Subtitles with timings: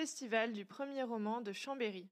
[0.00, 2.08] Festival du premier roman de Chambéry.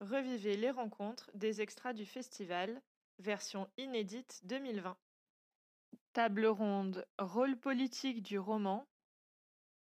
[0.00, 2.80] Revivez les rencontres des extras du festival,
[3.18, 4.96] version inédite 2020.
[6.14, 8.88] Table ronde Rôle politique du roman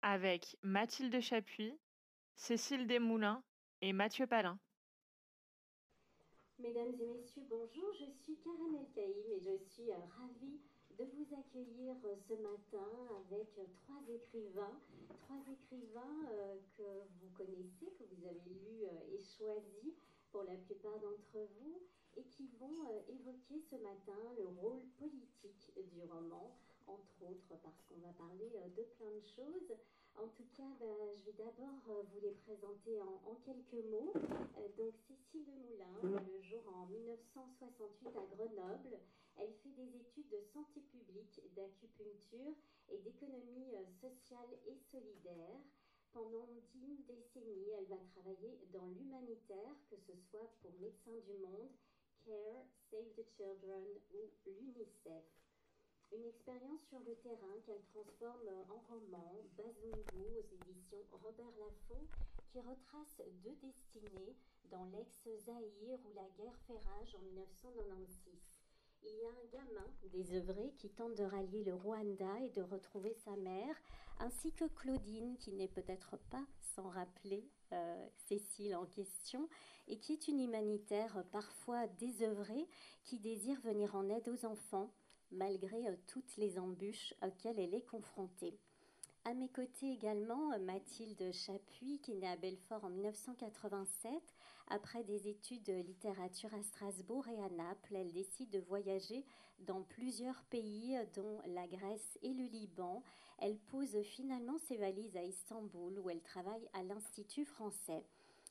[0.03, 1.79] avec Mathilde Chapuis,
[2.35, 3.45] Cécile Desmoulins
[3.83, 4.59] et Mathieu Palin.
[6.59, 10.59] Mesdames et messieurs, bonjour, je suis Karen Elkaïm et je suis euh, ravie
[10.99, 12.89] de vous accueillir euh, ce matin
[13.27, 14.81] avec euh, trois écrivains,
[15.23, 16.27] trois écrivains
[16.77, 16.83] que
[17.21, 19.95] vous connaissez, que vous avez lus et choisis
[20.31, 21.83] pour la plupart d'entre vous,
[22.17, 26.57] et qui vont évoquer ce matin le rôle politique du roman,
[26.87, 29.77] entre autres parce qu'on va parler de plein de choses.
[30.19, 34.13] En tout cas, ben, je vais d'abord euh, vous les présenter en, quelques mots.
[34.17, 38.99] Euh, donc, Cécile Demoulin, le jour en 1968 à Grenoble.
[39.39, 42.55] Elle fait des études de santé publique, d'acupuncture
[42.89, 45.61] et d'économie euh, sociale et solidaire.
[46.13, 51.71] Pendant dix décennies, elle va travailler dans l'humanitaire, que ce soit pour Médecins du Monde,
[52.25, 53.85] CARE, Save the Children
[54.15, 55.25] ou l'UNICEF.
[56.13, 62.07] Une expérience sur le terrain qu'elle transforme en roman, Bazungu aux éditions Robert Laffont,
[62.49, 64.37] qui retrace deux destinées
[64.71, 68.56] dans l'ex-Zaïre où la guerre fait rage en 1996.
[69.09, 73.15] Il y a un gamin désœuvré qui tente de rallier le Rwanda et de retrouver
[73.25, 73.77] sa mère,
[74.19, 79.49] ainsi que Claudine, qui n'est peut-être pas sans rappeler euh, Cécile en question,
[79.87, 82.67] et qui est une humanitaire parfois désœuvrée
[83.05, 84.93] qui désire venir en aide aux enfants
[85.31, 88.59] malgré euh, toutes les embûches auxquelles elle est confrontée.
[89.25, 94.13] À mes côtés également, euh, Mathilde Chapuis, qui naît à Belfort en 1987.
[94.69, 99.25] Après des études de littérature à Strasbourg et à Naples, elle décide de voyager
[99.61, 103.03] dans plusieurs pays, dont la Grèce et le Liban.
[103.39, 108.05] Elle pose finalement ses valises à Istanbul, où elle travaille à l'Institut français.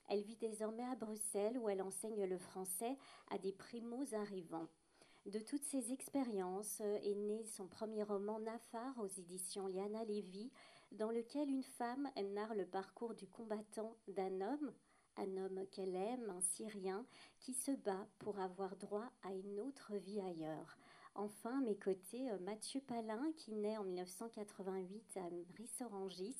[0.07, 2.95] Elle vit désormais à Bruxelles, où elle enseigne le français
[3.29, 4.67] à des primos arrivants.
[5.25, 10.51] De toutes ces expériences est né son premier roman Nafar aux éditions Liana Lévy,
[10.91, 14.71] dans lequel une femme narre le parcours du combattant d'un homme,
[15.17, 17.05] un homme qu'elle aime, un Syrien,
[17.39, 20.77] qui se bat pour avoir droit à une autre vie ailleurs.
[21.17, 26.35] Enfin, à mes côtés, euh, Mathieu Palin, qui naît en 1988 à Rissorangis.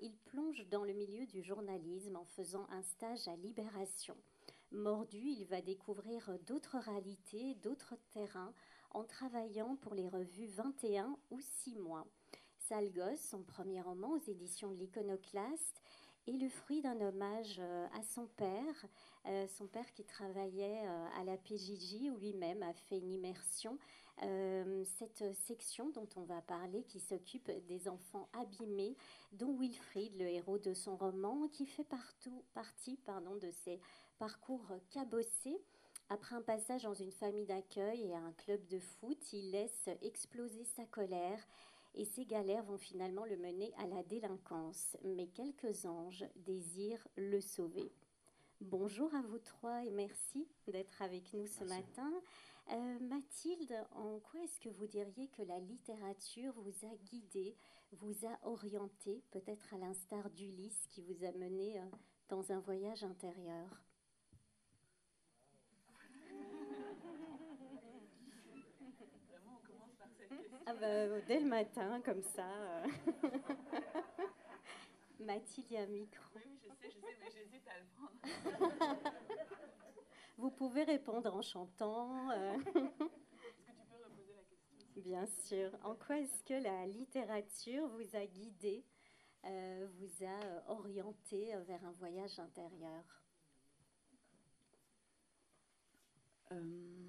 [0.00, 4.16] Il plonge dans le milieu du journalisme en faisant un stage à Libération.
[4.72, 8.52] Mordu, il va découvrir d'autres réalités, d'autres terrains
[8.90, 12.06] en travaillant pour les revues 21 ou 6 mois.
[12.58, 15.82] Sale son premier roman aux éditions l'Iconoclaste,
[16.30, 18.86] est le fruit d'un hommage euh, à son père,
[19.26, 23.78] euh, son père qui travaillait euh, à la PJJ, où lui-même a fait une immersion.
[24.98, 28.94] cette section dont on va parler, qui s'occupe des enfants abîmés,
[29.32, 33.80] dont Wilfried, le héros de son roman, qui fait partout, partie pardon, de ses
[34.18, 35.58] parcours cabossés.
[36.10, 40.64] Après un passage dans une famille d'accueil et un club de foot, il laisse exploser
[40.64, 41.40] sa colère
[41.94, 44.96] et ces galères vont finalement le mener à la délinquance.
[45.04, 47.92] Mais quelques anges désirent le sauver.
[48.60, 52.12] Bonjour à vous trois et merci d'être avec nous ce matin.
[52.72, 57.56] Euh, Mathilde, en quoi est-ce que vous diriez que la littérature vous a guidé,
[57.92, 61.84] vous a orienté, peut-être à l'instar d'Ulysse qui vous a mené euh,
[62.28, 63.82] dans un voyage intérieur?
[70.70, 72.46] Ah bah, dès le matin, comme ça.
[75.18, 76.22] Mathilde, il y a un micro.
[76.36, 78.20] Oui, je sais, je sais, mais j'hésite à le prendre.
[80.38, 82.30] Vous pouvez répondre en chantant.
[82.30, 82.54] Euh.
[82.54, 82.78] Est-ce que tu
[83.88, 85.76] peux reposer la question Bien sûr.
[85.82, 88.84] En quoi est-ce que la littérature vous a guidé,
[89.46, 93.02] euh, vous a euh, orienté vers un voyage intérieur?
[96.50, 96.99] Désolée,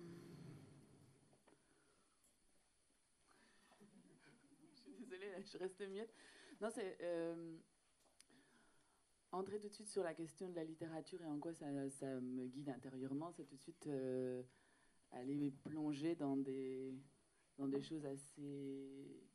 [5.52, 6.14] je reste muette.
[6.60, 7.58] Non, c'est euh,
[9.32, 12.46] entrer tout de suite sur la question de la littérature et en quoi ça, me
[12.48, 14.44] guide intérieurement, c'est tout de suite euh,
[15.12, 16.94] aller plonger dans des,
[17.58, 19.28] dans des choses assez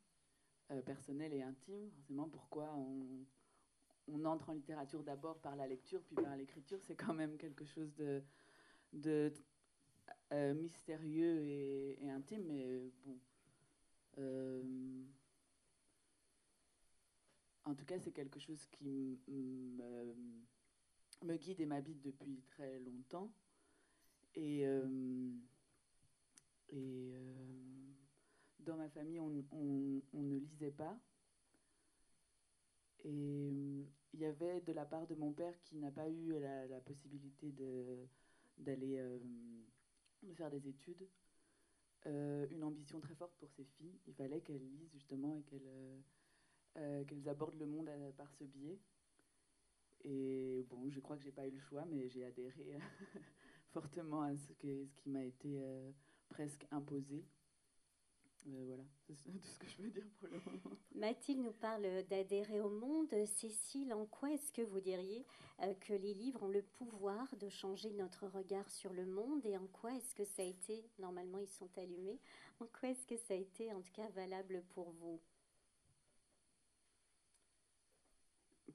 [0.70, 1.90] euh, personnelles et intimes.
[1.90, 7.14] Forcément, pourquoi on, entre en littérature d'abord par la lecture, puis par l'écriture, c'est quand
[7.14, 8.22] même quelque chose de,
[8.92, 9.32] de
[10.54, 13.19] mystérieux et, et, intime, mais bon.
[17.66, 19.18] En tout cas, c'est quelque chose qui
[21.24, 23.32] me, guide et m'habite depuis très longtemps.
[24.36, 25.32] Et, euh,
[26.72, 27.34] euh,
[28.60, 30.96] dans ma famille, on, ne lisait pas.
[33.04, 36.38] Et euh, il y avait de la part de mon père qui n'a pas eu
[36.38, 37.52] la, possibilité
[38.58, 39.02] d'aller
[40.34, 41.08] faire des études,
[42.04, 43.98] une ambition très forte pour ses filles.
[44.06, 45.68] Il fallait qu'elles lisent justement et qu'elles
[47.06, 48.78] qu'elles abordent le monde par ce biais.
[50.05, 52.78] Et bon, je crois que j'ai pas eu le choix, mais j'ai adhéré
[53.73, 55.90] fortement à ce, qui m'a été euh,
[56.28, 57.25] presque imposé.
[58.49, 60.76] Euh, voilà, c'est tout ce que je veux dire pour le moment.
[60.94, 63.12] Mathilde nous parle d'adhérer au monde.
[63.26, 65.26] Cécile, en quoi est-ce que vous diriez
[65.62, 69.56] euh, que les livres ont le pouvoir de changer notre regard sur le monde et
[69.56, 72.20] en quoi est-ce que ça a été, normalement ils sont allumés,
[72.61, 75.20] en quoi est-ce que ça a été en tout cas valable pour vous?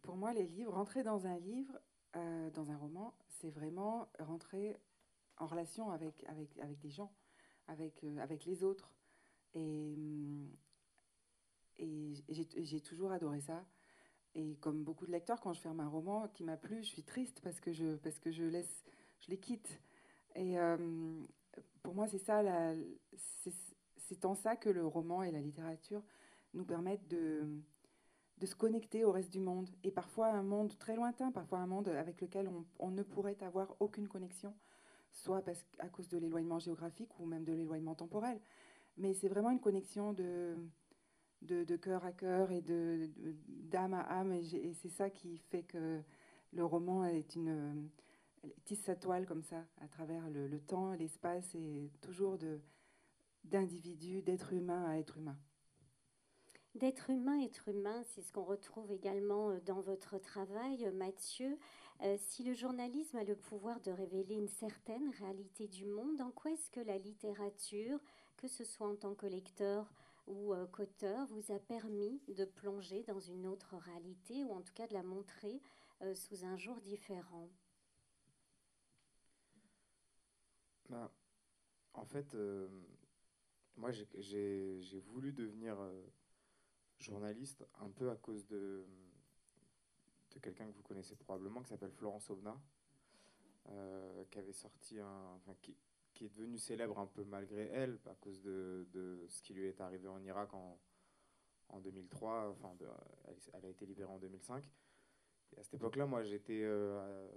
[0.01, 1.79] Pour moi, les livres, rentrer dans un livre,
[2.13, 4.77] dans un roman, c'est vraiment rentrer
[5.37, 7.11] en relation avec, avec, avec des gens,
[7.67, 8.93] avec, euh, avec les autres.
[9.53, 10.49] Et, mm,
[11.79, 13.65] et j'ai toujours adoré ça.
[14.35, 17.03] Et comme beaucoup de lecteurs, quand je ferme un roman qui m'a plu, je suis
[17.03, 18.85] triste parce que je, parce que je, laisse,
[19.19, 19.81] je les quitte.
[20.35, 20.77] Et euh,
[21.81, 22.43] pour moi, c'est ça,
[23.97, 26.03] c'est en ça que le roman et la littérature
[26.53, 27.61] nous permettent de,
[28.41, 29.69] de se connecter au reste du monde.
[29.83, 32.49] Et parfois un monde très lointain, parfois un monde avec lequel
[32.79, 34.53] on, ne pourrait avoir aucune connexion
[35.11, 38.39] soit parce, à cause de l'éloignement géographique ou même de l'éloignement temporel.
[38.97, 40.55] Mais c'est vraiment une connexion de,
[41.43, 43.09] de, cœur à cœur et de,
[43.47, 44.33] d'âme à âme.
[44.33, 46.01] Et, c'est ça qui fait que
[46.51, 47.89] le roman est une
[48.65, 52.59] tisse sa toile comme ça, à travers le, temps, l'espace, et toujours de,
[53.43, 55.37] d'individu, d'être humain à être humain.
[56.75, 61.57] D'être humain, être humain, c'est ce qu'on retrouve également dans votre travail, Mathieu.
[62.01, 66.31] Euh, si le journalisme a le pouvoir de révéler une certaine réalité du monde, en
[66.31, 67.99] quoi est-ce que la littérature,
[68.37, 69.91] que ce soit en tant que lecteur
[70.27, 74.73] ou euh, qu'auteur, vous a permis de plonger dans une autre réalité ou en tout
[74.73, 75.61] cas de la montrer
[76.01, 77.49] euh, sous un jour différent?
[80.89, 81.11] Bah,
[81.93, 82.35] En fait,
[83.75, 85.77] moi j'ai voulu devenir
[87.01, 88.85] journaliste un peu à cause de
[90.41, 92.59] quelqu'un que vous connaissez probablement, qui s'appelle Florence Ovna,
[93.69, 95.39] euh, qui sorti un,
[96.25, 99.81] est devenue célèbre un peu malgré elle, à cause de, de, ce qui lui est
[99.81, 100.77] arrivé en Irak en,
[101.69, 102.49] en 2003.
[102.51, 102.75] Enfin,
[103.53, 104.63] elle, a été libérée en 2005.
[105.53, 107.27] Et à cette époque-là, moi, j'étais euh,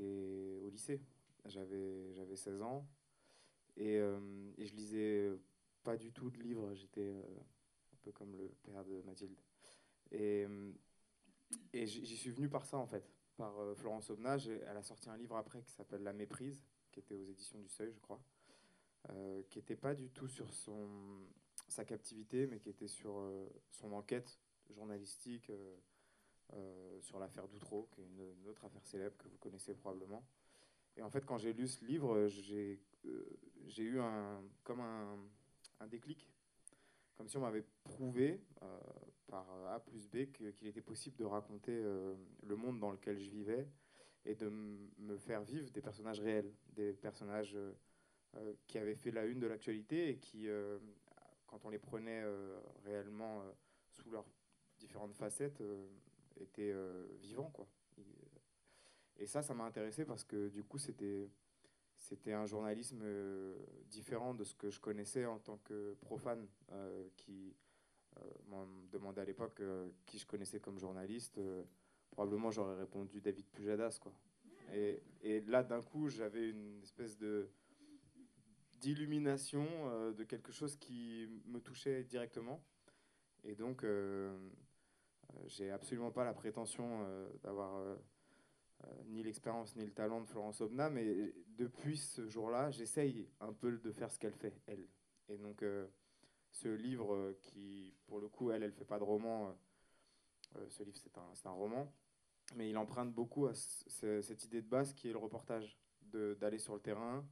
[0.00, 1.00] au lycée.
[1.46, 2.84] J'avais j'avais 16 ans
[3.76, 4.18] et, euh,
[4.58, 5.30] et, je lisais
[5.84, 6.74] pas du tout de livres.
[6.74, 7.14] J'étais
[8.12, 9.38] comme le père de Mathilde.
[10.12, 10.46] Et
[11.72, 14.48] et j'y suis venu par ça, en fait, par euh, Florence Aubenage.
[14.48, 17.68] Elle a sorti un livre après qui s'appelle La Méprise, qui était aux éditions du
[17.68, 18.20] Seuil, je crois,
[19.10, 20.88] euh, qui n'était pas du tout sur son,
[21.68, 24.38] sa captivité, mais qui était sur euh, son enquête
[24.70, 25.52] journalistique
[27.00, 30.24] sur l'affaire Doutreau, qui est une, autre affaire célèbre que vous connaissez probablement.
[30.96, 32.78] Et en fait, quand j'ai lu ce livre, j'ai
[33.82, 35.18] eu un, comme un,
[35.80, 36.28] un déclic
[37.16, 38.78] comme si on m'avait prouvé euh,
[39.26, 43.30] par A plus B qu'il était possible de raconter euh, le monde dans lequel je
[43.30, 43.68] vivais
[44.24, 49.24] et de me faire vivre des personnages réels, des personnages euh, qui avaient fait la
[49.24, 50.48] une de l'actualité et qui,
[51.46, 52.22] quand on les prenait
[52.84, 53.42] réellement
[53.86, 54.26] sous leurs
[54.78, 55.62] différentes facettes,
[56.38, 56.74] étaient
[57.20, 57.50] vivants.
[57.50, 57.66] Quoi.
[59.18, 61.30] Et ça, ça m'a intéressé parce que du coup, c'était
[61.98, 63.56] c'était un journalisme euh,
[63.90, 67.54] différent de ce que je connaissais en tant que profane, euh, qui
[68.18, 69.62] euh, me demandait à l'époque
[70.04, 71.40] qui je connaissais comme journaliste.
[72.10, 73.98] probablement j'aurais répondu David Pujadas.
[74.00, 74.12] Quoi.
[74.72, 77.48] Et, là, d'un coup, j'avais une espèce de
[78.80, 79.64] d'illumination
[80.12, 82.62] de quelque chose qui me touchait directement.
[83.42, 83.84] Et donc,
[85.46, 87.06] j'ai absolument pas la prétention
[87.42, 87.96] d'avoir
[89.06, 93.78] ni l'expérience ni le talent de Florence Obna, mais depuis ce jour-là, j'essaye un peu
[93.78, 94.86] de faire ce qu'elle fait, elle.
[95.28, 95.86] Et donc, euh,
[96.50, 99.56] ce livre euh, qui, pour le coup, elle, elle fait pas de roman,
[100.68, 101.92] ce livre, c'est un, un, roman,
[102.54, 106.74] mais il emprunte beaucoup à cette idée de base qui est le reportage, d'aller sur
[106.74, 107.26] le terrain,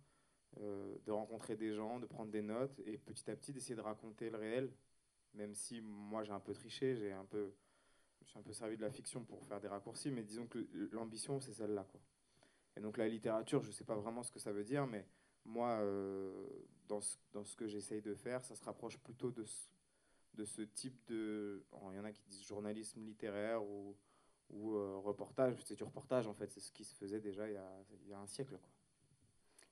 [0.56, 4.28] de rencontrer des gens, de prendre des notes, et petit à petit d'essayer de raconter
[4.28, 4.74] le réel,
[5.32, 7.54] même si moi j'ai un peu triché, j'ai un peu
[8.24, 10.66] je suis un peu servi de la fiction pour faire des raccourcis, mais disons que
[10.92, 11.86] l'ambition, c'est celle-là.
[12.76, 15.06] Et donc la littérature, je ne sais pas vraiment ce que ça veut dire, mais
[15.44, 16.32] moi, euh,
[16.88, 19.68] dans, ce, dans ce que j'essaye de faire, ça se rapproche plutôt de ce,
[20.34, 21.64] de ce type de...
[21.90, 23.96] Il y en a qui disent journalisme littéraire ou,
[24.50, 25.62] ou euh, reportage.
[25.64, 26.50] C'est du reportage, en fait.
[26.50, 28.56] C'est ce qui se faisait déjà il y a, il y a un siècle.
[28.58, 28.70] Quoi.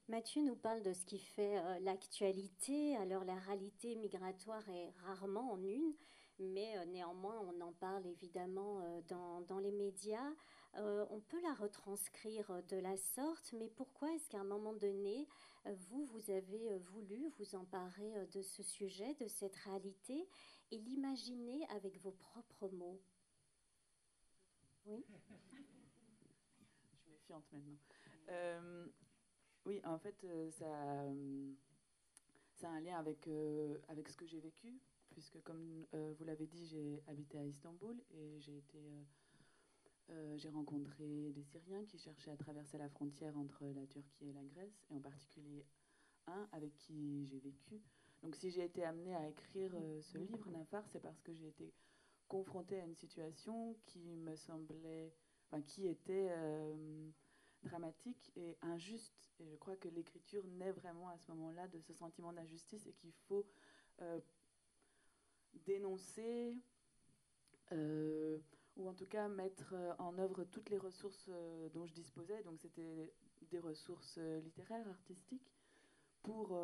[0.08, 2.96] Mathieu nous parle de ce qui fait euh, l'actualité.
[2.96, 5.94] Alors la réalité migratoire est rarement en une,
[6.42, 10.32] mais néanmoins, on en parle évidemment dans, dans, les médias.
[10.74, 15.28] on peut la retranscrire de la sorte, mais pourquoi est-ce qu'à un moment donné,
[15.64, 20.28] vous, vous avez voulu vous emparer de ce sujet, de cette réalité,
[20.70, 23.00] et l'imaginer avec vos propres mots?
[24.86, 25.04] Oui
[26.90, 27.78] Je suis méfiante maintenant.
[29.64, 31.52] Oui, en fait, euh, ça, euh,
[32.56, 34.80] ça, a un lien avec, euh, avec ce que j'ai vécu,
[35.12, 38.78] puisque comme vous l'avez dit, j'ai habité à Istanbul et j'ai été...
[40.36, 44.44] j'ai rencontré des Syriens qui cherchaient à traverser la frontière entre la Turquie et la
[44.44, 45.64] Grèce, et en particulier
[46.26, 47.80] un avec qui j'ai vécu.
[48.22, 51.72] Donc si j'ai été amenée à écrire ce livre, Nafar, c'est parce que j'ai été
[52.28, 55.12] confrontée à une situation qui me semblait,
[55.46, 56.30] enfin, qui était
[57.62, 59.30] dramatique et injuste.
[59.40, 62.92] Et je crois que l'écriture naît vraiment à ce moment-là de ce sentiment d'injustice et
[62.92, 63.46] qu'il faut
[64.00, 64.20] euh,
[65.66, 66.56] dénoncer
[67.72, 68.38] euh,
[68.76, 71.30] ou en tout cas mettre euh, en œuvre toutes les ressources
[71.74, 72.42] dont je disposais.
[72.42, 73.12] Donc c'était
[73.50, 75.52] des ressources littéraires, artistiques,
[76.22, 76.56] pour,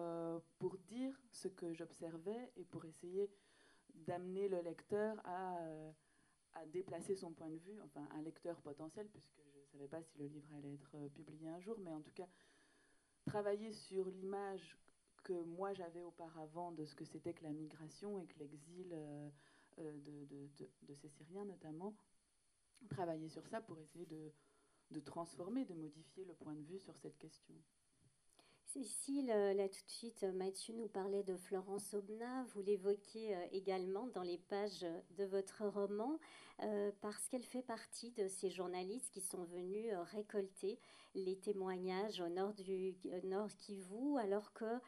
[0.86, 3.30] dire ce que j'observais et pour essayer
[3.94, 5.58] d'amener le lecteur à,
[6.54, 10.18] à déplacer son point de vue, enfin un lecteur potentiel, puisque ne savais pas si
[10.18, 12.26] le livre allait être euh, publié un jour, mais en tout cas,
[13.26, 14.76] travailler sur l'image
[15.28, 19.28] que moi j'avais auparavant de ce que c'était que la migration et que l'exil euh,
[19.78, 21.94] euh, de, ces Syriens notamment,
[22.88, 24.32] travailler sur ça pour essayer de,
[24.90, 27.54] de transformer, de modifier le point de vue sur cette question.
[28.74, 32.44] Cécile, là tout de suite, Mathieu nous parlait de Florence Aubenas.
[32.52, 34.84] Vous l'évoquez également dans les pages
[35.16, 36.18] de votre roman,
[37.00, 40.78] parce qu'elle fait partie de ces journalistes qui sont venus récolter
[41.14, 42.94] les témoignages au nord du
[43.24, 44.80] nord Kivu, alors que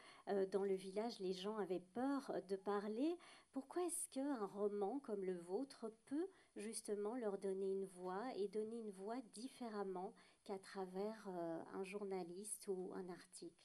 [0.51, 3.17] dans le village, les gens avaient peur de parler.
[3.51, 8.77] Pourquoi est-ce qu'un roman comme le vôtre peut justement leur donner une voix et donner
[8.77, 11.27] une voix différemment qu'à travers
[11.73, 13.61] un journaliste ou un article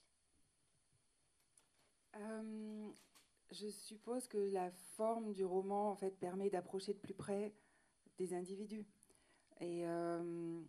[2.20, 2.90] euh,
[3.50, 7.54] je suppose que la forme du roman en fait permet d'approcher de plus près
[8.18, 8.86] des individus.
[9.60, 10.60] Et euh,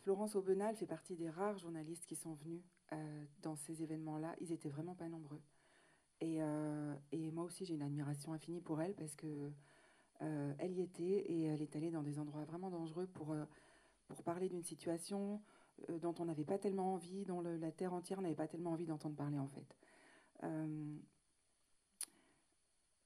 [0.00, 4.34] Florence Aubenal fait partie des rares journalistes qui sont venus euh, dans ces événements-là.
[4.40, 5.42] Ils étaient vraiment pas nombreux.
[6.20, 6.40] Et,
[7.12, 9.52] et moi aussi, j'ai une admiration infinie pour elle parce que
[10.18, 13.36] elle y était et elle est allée dans des endroits vraiment dangereux pour,
[14.08, 15.40] pour parler d'une situation
[15.90, 18.86] euh, dont on n'avait pas tellement envie, dont la terre entière n'avait pas tellement envie
[18.86, 19.76] d'entendre parler en fait.
[20.44, 20.96] Euh,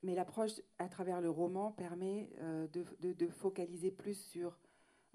[0.02, 4.58] mais l'approche à travers le roman permet euh, de, focaliser plus sur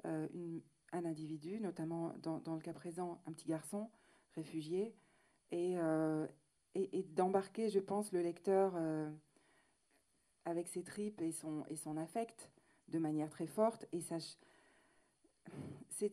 [0.03, 3.89] un individu, notamment dans, le cas présent un petit garçon
[4.35, 4.95] réfugié,
[5.51, 5.75] et,
[6.75, 8.75] et, d'embarquer, je pense, le lecteur
[10.45, 12.49] avec ses tripes et son, et son affect
[12.87, 13.85] de manière très forte.
[13.91, 14.17] Et ça,
[15.89, 16.11] c'est,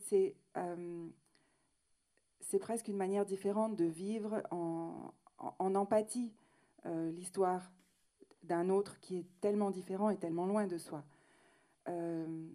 [2.40, 5.12] c'est presque une manière différente de vivre en,
[5.58, 6.32] empathie
[6.86, 7.72] euh, l'histoire
[8.42, 11.04] d'un autre qui est tellement différent et tellement loin de soi.
[11.88, 12.46] Euh,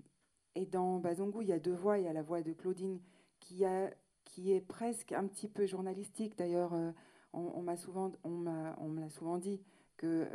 [0.56, 1.98] et dans Bazongo, il y a deux voix.
[1.98, 3.00] Il y a la voix de Claudine
[3.40, 6.38] qui, est presque un petit peu journalistique.
[6.38, 6.92] D'ailleurs, euh,
[7.34, 7.76] on, m'a
[8.24, 9.62] on, me souvent dit
[9.98, 10.28] que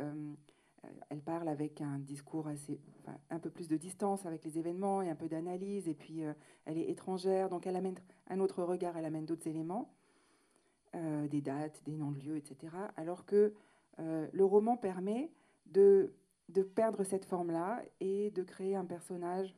[1.09, 2.79] elle parle avec un discours assez,
[3.29, 5.87] un peu plus de distance avec les événements et un peu d'analyse.
[5.87, 6.33] Et puis, euh,
[6.65, 7.95] elle est étrangère, donc elle amène
[8.29, 9.93] un autre regard, elle amène d'autres éléments,
[10.95, 12.73] euh, des dates, des noms de lieux, etc.
[12.97, 13.53] Alors que
[13.99, 15.31] euh, le roman permet
[15.67, 16.13] de,
[16.49, 19.55] de perdre cette forme-là et de créer un personnage,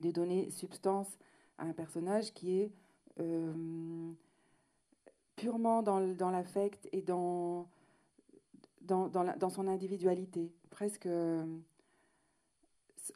[0.00, 1.18] de donner substance
[1.58, 2.72] à un personnage qui est
[5.38, 7.66] purement dans, l'affect et dans,
[8.88, 10.52] dans, son individualité.
[10.70, 11.08] Presque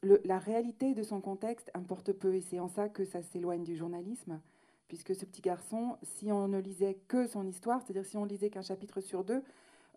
[0.02, 3.76] la réalité de son contexte importe peu, et c'est en ça que ça s'éloigne du
[3.76, 4.40] journalisme,
[4.88, 8.50] puisque ce petit garçon, si on ne lisait que son histoire, c'est-à-dire si on lisait
[8.50, 9.42] qu'un chapitre sur deux,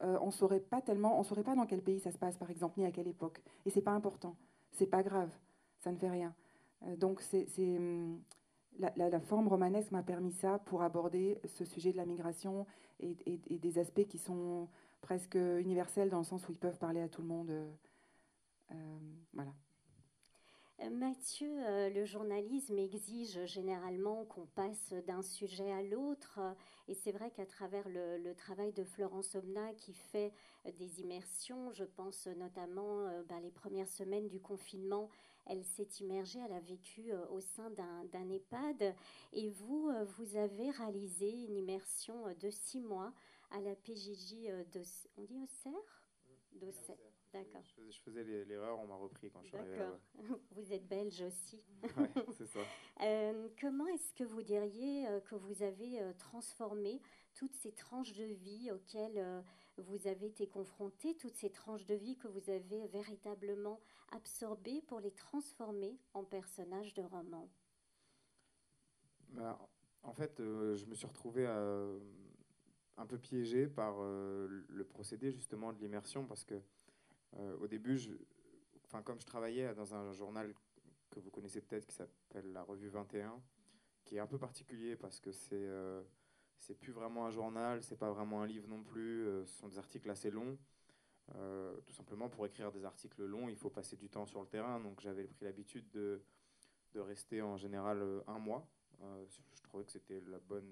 [0.03, 2.49] euh, on saurait pas tellement, on saurait pas dans quel pays ça se passe, par
[2.49, 3.41] exemple, ni à quelle époque.
[3.65, 4.35] Et c'est pas important,
[4.71, 5.29] c'est pas grave,
[5.79, 6.33] ça ne fait rien.
[6.83, 7.21] Euh, donc
[7.57, 8.19] hum,
[8.77, 12.65] la, forme romanesque m'a permis ça pour aborder ce sujet de la migration
[12.99, 13.15] et,
[13.49, 14.67] des aspects qui sont
[15.05, 17.51] presque universels dans le sens où ils peuvent parler à tout le monde.
[18.71, 18.75] Euh,
[19.33, 19.53] voilà.
[20.81, 26.39] Euh, Mathieu, euh, le journalisme exige généralement qu'on passe d'un sujet à l'autre.
[26.87, 30.33] Et c'est vrai qu'à travers le, travail de Florence Omna qui fait
[30.65, 35.09] euh, des immersions, je pense notamment ben, les premières semaines du confinement,
[35.45, 38.95] elle s'est immergée, elle a vécu au sein d'un EHPAD.
[39.31, 43.13] Et vous, vous avez réalisé une immersion de six mois
[43.51, 44.81] à la PJJ de...
[45.17, 45.73] On dit Auxerre
[47.33, 47.61] D'accord.
[47.89, 49.77] Je, faisais l'erreur, on m'a repris quand je suis arrivé.
[49.77, 49.99] D'accord.
[50.51, 51.61] Vous êtes belge aussi.
[51.97, 52.59] Ouais, c'est ça.
[53.01, 57.01] Euh, comment est-ce que vous diriez euh, que vous avez euh, transformé
[57.33, 59.41] toutes ces tranches de vie auxquelles euh,
[59.77, 63.81] vous avez été confronté, toutes ces tranches de vie que vous avez véritablement
[64.13, 67.49] absorbées pour les transformer en personnages de romans?
[69.31, 69.59] Bah,
[70.03, 71.99] en fait, euh, je me suis retrouvé euh,
[72.97, 76.61] un peu piégé par euh, le procédé justement de l'immersion parce que
[77.39, 77.99] euh, au début,
[78.85, 80.53] enfin, comme je travaillais dans un journal
[81.09, 83.41] que vous connaissez peut-être qui s'appelle la Revue 21,
[84.05, 86.01] qui est un peu particulier parce que c'est euh,
[86.79, 89.77] plus vraiment un journal, c'est pas vraiment un livre non plus, euh, ce sont des
[89.77, 90.57] articles assez longs.
[91.87, 94.79] Tout simplement pour écrire des articles longs, il faut passer du temps sur le terrain,
[94.79, 96.21] donc j'avais pris l'habitude de,
[96.93, 98.69] de rester en général un mois.
[99.01, 100.71] Je trouvais que c'était la bonne,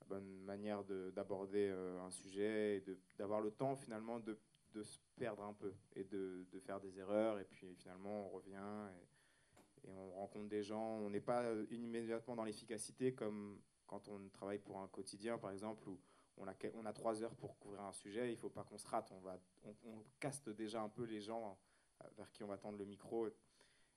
[0.00, 2.84] la bonne manière de- d'aborder euh, un sujet et
[3.16, 4.38] d'avoir le temps finalement de,
[4.72, 8.28] de se perdre un peu et de, de faire des erreurs et puis finalement on
[8.30, 9.06] revient et,
[9.88, 10.98] on rencontre des gens.
[10.98, 15.52] On n'est pas euh, immédiatement dans l'efficacité comme quand on travaille pour un quotidien par
[15.52, 15.98] exemple où
[16.36, 18.78] on a, on a trois heures pour couvrir un sujet, il ne faut pas qu'on
[18.78, 21.58] se rate, on, va, on, caste déjà un peu les gens
[22.02, 23.28] euh, vers qui on va tendre le micro.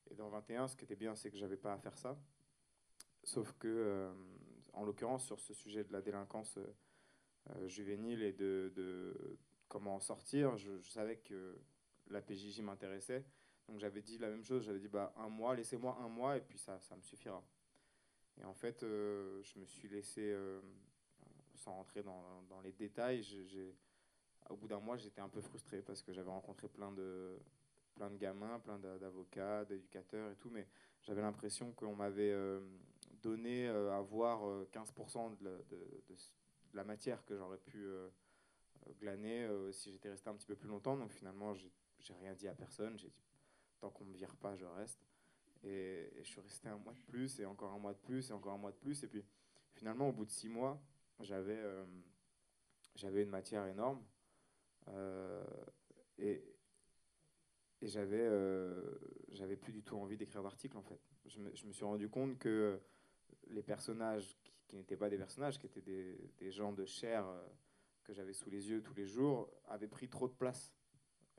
[0.09, 2.17] Et dans 21, ce qui était bien, c'est que j'avais pas à faire ça.
[3.23, 4.13] Sauf que,
[4.73, 6.75] en l'occurrence, sur ce sujet de la délinquance euh,
[7.55, 9.37] euh, juvénile et de,
[9.67, 11.57] comment en sortir, je, savais que
[12.07, 13.25] la PJJ m'intéressait.
[13.67, 16.41] Donc j'avais dit la même chose, j'avais dit bah, un mois, laissez-moi un mois et
[16.41, 17.43] puis ça, ça me suffira.
[18.41, 20.35] Et en fait, euh, je me suis laissé,
[21.55, 23.23] sans rentrer dans, les détails,
[24.49, 27.37] au bout d'un mois, j'étais un peu frustré parce que j'avais rencontré plein de,
[28.17, 30.67] gamins, plein d'a- d'avocats, d'éducateurs et tout, mais
[31.03, 32.33] j'avais l'impression qu'on m'avait
[33.23, 36.03] donné euh, à voir euh, 15% de la, de-
[36.73, 38.09] la matière que j'aurais pu euh,
[38.87, 40.97] euh, glaner euh, si j'étais resté un petit peu plus longtemps.
[40.97, 42.97] Donc finalement, j'ai rien dit à personne.
[42.97, 43.23] J'ai dit,
[43.79, 44.99] tant qu'on me vire pas, je reste.
[45.63, 48.33] Et, je suis resté un mois de plus, et encore un mois de plus, et
[48.33, 49.03] encore un mois de plus.
[49.03, 49.23] Et puis
[49.73, 50.81] finalement, au bout de six mois,
[51.19, 51.85] j'avais euh,
[53.03, 54.03] une matière énorme.
[54.89, 55.43] Euh,
[56.17, 56.43] et,
[57.81, 58.99] et j'avais euh,
[59.61, 60.99] plus du tout envie d'écrire d'articles en fait.
[61.25, 62.81] Je me, je me suis rendu compte que
[63.49, 67.41] les personnages qui, n'étaient pas des personnages, qui étaient des, gens de chair euh,
[68.03, 70.73] que j'avais sous les yeux tous les jours, avaient pris trop de place.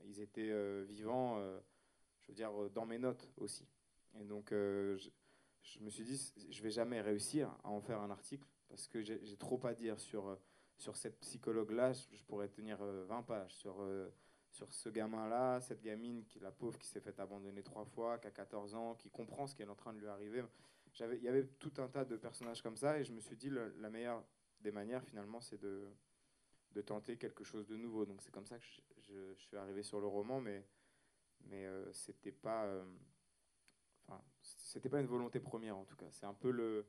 [0.05, 1.59] Ils étaient euh, vivants, euh,
[2.21, 3.67] je veux dire, dans mes notes aussi.
[4.19, 5.09] Et donc, je,
[5.81, 9.37] me suis dit, je vais jamais réussir à en faire un article parce que j'ai
[9.37, 10.37] trop à dire sur,
[10.77, 11.93] sur cette psychologue-là.
[11.93, 13.85] Je, pourrais tenir euh, 20 pages sur,
[14.49, 18.27] sur ce gamin-là, cette gamine, qui, la pauvre, qui s'est fait abandonner trois fois, qui
[18.27, 20.43] a 14 ans, qui comprend ce qui est en train de lui arriver.
[20.99, 23.49] Il y avait tout un tas de personnages comme ça et je me suis dit,
[23.49, 24.23] le- la meilleure
[24.61, 25.89] des manières, finalement, c'est de,
[26.71, 28.05] de tenter quelque chose de nouveau.
[28.05, 28.65] Donc c'est comme ça que
[29.01, 30.65] je, suis arrivé sur le roman, mais,
[31.45, 32.85] mais euh, c'était pas, euh,
[34.41, 36.09] c'était pas une volonté première en tout cas.
[36.11, 36.87] C'est un peu le,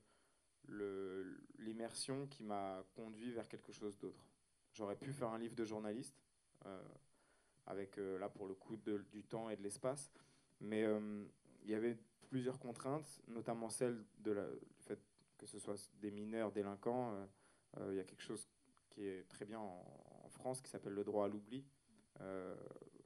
[1.59, 4.25] l'immersion qui m'a conduit vers quelque chose d'autre.
[4.73, 6.17] J'aurais pu faire un livre de journaliste,
[6.67, 6.83] euh,
[7.67, 10.13] avec euh, là pour le coup de- du temps et de l'espace,
[10.61, 10.85] mais
[11.63, 14.47] il y avait plusieurs contraintes, notamment celle de la,
[14.81, 15.01] fait
[15.39, 17.13] que ce soit des mineurs délinquants.
[17.13, 17.27] euh,
[17.79, 18.49] euh, Il y a quelque chose
[18.91, 21.65] qui est très bien en, France qui s'appelle le droit à l'oubli.
[22.21, 22.55] Euh,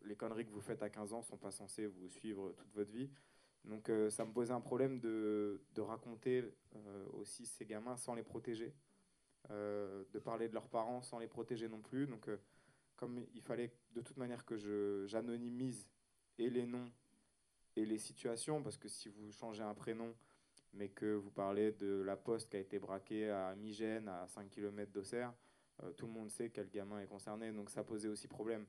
[0.03, 2.91] les conneries que vous faites à 15 ans sont pas censées vous suivre toute votre
[2.91, 3.09] vie.
[3.65, 6.45] Donc ça me posait un problème de, de raconter
[7.13, 8.75] aussi ces gamins sans les protéger,
[9.49, 12.07] de parler de leurs parents sans les protéger non plus.
[12.07, 12.29] Donc
[12.97, 15.89] comme il fallait de toute manière que j'anonymise
[16.39, 16.91] et les noms
[17.77, 20.15] et les situations, parce que si vous changez un prénom,
[20.73, 24.49] mais que vous parlez de la poste qui a été braquée à Migène, à 5
[24.51, 25.33] km d'Auxerre,
[25.83, 28.67] euh, tout le monde sait quel gamin est concerné, donc ça posait aussi problème.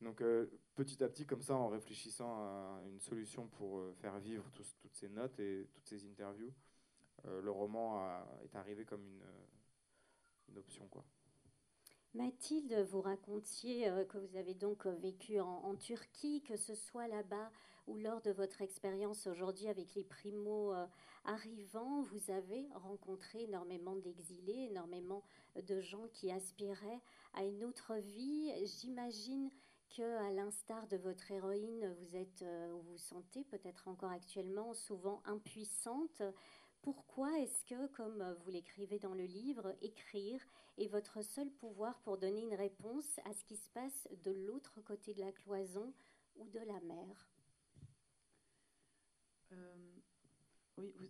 [0.00, 4.18] Donc euh, petit à petit, comme ça, en réfléchissant à une solution pour euh, faire
[4.18, 6.52] vivre toutes ces notes et toutes ces interviews,
[7.24, 8.06] le roman
[8.44, 9.24] est arrivé comme une,
[10.48, 10.86] une option.
[10.86, 11.04] Quoi.
[12.16, 17.08] Mathilde, vous racontiez euh, que vous avez donc euh, vécu en, Turquie, que ce soit
[17.08, 17.50] là-bas
[17.86, 20.86] ou lors de votre expérience aujourd'hui avec les primo euh,
[21.26, 25.22] arrivants, vous avez rencontré énormément d'exilés, énormément
[25.62, 27.02] de gens qui aspiraient
[27.34, 28.50] à une autre vie.
[28.64, 29.50] J'imagine
[29.94, 35.20] que, à l'instar de votre héroïne, vous êtes, ou vous sentez peut-être encore actuellement souvent
[35.26, 36.22] impuissante.
[36.86, 40.40] Pourquoi est-ce que, comme euh, vous l'écrivez dans le livre, écrire
[40.78, 44.80] est votre seul pouvoir pour donner une réponse à ce qui se passe de l'autre
[44.82, 45.92] côté de la cloison
[46.36, 47.28] ou de la mer?
[49.52, 49.56] Euh,
[50.76, 51.08] oui, vous,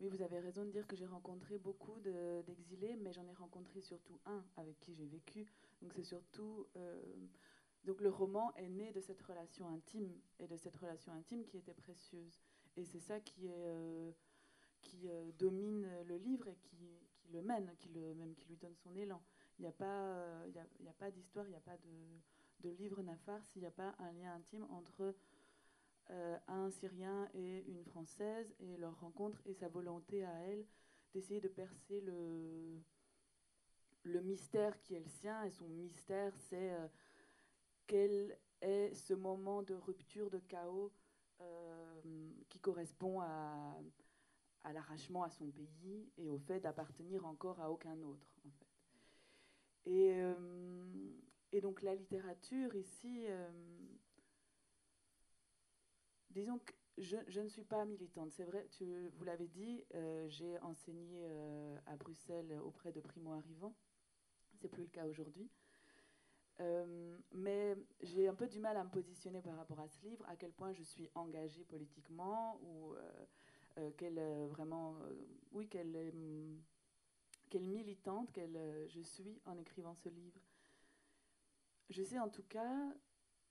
[0.00, 3.34] oui, vous avez raison de dire que j'ai rencontré beaucoup de- d'exilés, mais j'en ai
[3.34, 5.46] rencontré surtout un avec qui j'ai vécu.
[5.82, 7.02] Donc c'est surtout euh,
[7.84, 11.58] Donc le roman est né de cette relation intime et de cette relation intime qui
[11.58, 12.38] était précieuse.
[12.76, 14.14] Et c'est ça qui, est,
[14.88, 16.76] qui euh, domine le livre et qui,
[17.32, 19.22] le mène, qui même qui lui donne son élan.
[19.58, 21.76] Il n'y a pas, il a, pas d'histoire, il n'y a pas
[22.62, 25.14] de, livre Nafar s'il n'y a pas un lien intime entre
[26.46, 30.64] un Syrien et une Française et leur rencontre et sa volonté à elle
[31.12, 32.80] d'essayer de percer le,
[34.22, 35.42] mystère qui est le sien.
[35.44, 36.72] Et son mystère, c'est
[37.86, 40.92] quel est ce moment de rupture, de chaos
[41.40, 42.00] euh,
[42.48, 43.76] qui correspond à,
[44.64, 48.26] à l'arrachement à son pays et au fait d'appartenir encore à aucun autre.
[49.86, 51.12] Euh,
[51.52, 53.50] et, donc la littérature ici, euh,
[56.30, 59.84] disons que je, ne suis pas militante, c'est vrai, tu, vous l'avez dit,
[60.26, 61.24] j'ai enseigné
[61.86, 63.76] à Bruxelles auprès de primo-arrivants,
[64.56, 65.48] c'est plus le cas aujourd'hui.
[66.60, 70.24] Euh, mais j'ai un peu du mal à me positionner par rapport à ce livre,
[70.28, 73.26] à quel point je suis engagée politiquement ou euh,
[73.78, 74.96] euh, qu'elle vraiment,
[75.52, 76.14] oui, qu'elle est,
[77.50, 80.40] quelle militante qu'elle je suis en écrivant ce livre.
[81.90, 82.92] Je sais en tout cas,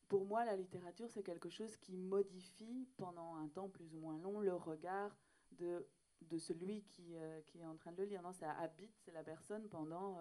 [0.08, 4.18] pour moi, la littérature, c'est quelque chose qui modifie pendant un temps plus ou moins
[4.20, 5.18] long le regard
[5.54, 5.88] de,
[6.22, 7.16] de celui qui,
[7.48, 8.22] qui est en train de le lire.
[8.22, 10.20] Non, ça habite la personne pendant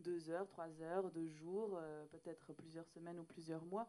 [0.00, 3.88] deux heures, trois heures, deux jours, euh, peut-être plusieurs semaines ou plusieurs mois.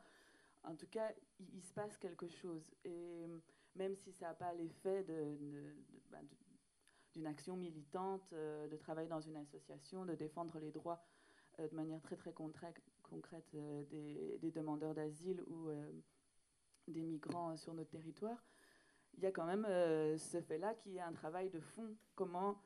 [0.64, 2.72] En tout cas, il, se passe quelque chose.
[2.84, 3.40] Et euh,
[3.76, 5.06] même si ça n'a pas l'effet
[6.10, 6.20] bah,
[7.14, 11.04] d'une action militante, euh, de travailler dans une association, de défendre les droits
[11.60, 15.70] de manière très très concrète, concrète des, demandeurs d'asile ou
[16.88, 18.44] des migrants sur notre territoire,
[19.14, 19.66] il y a quand même
[20.18, 21.96] ce fait-là qui est un travail de fond.
[22.16, 22.64] Comment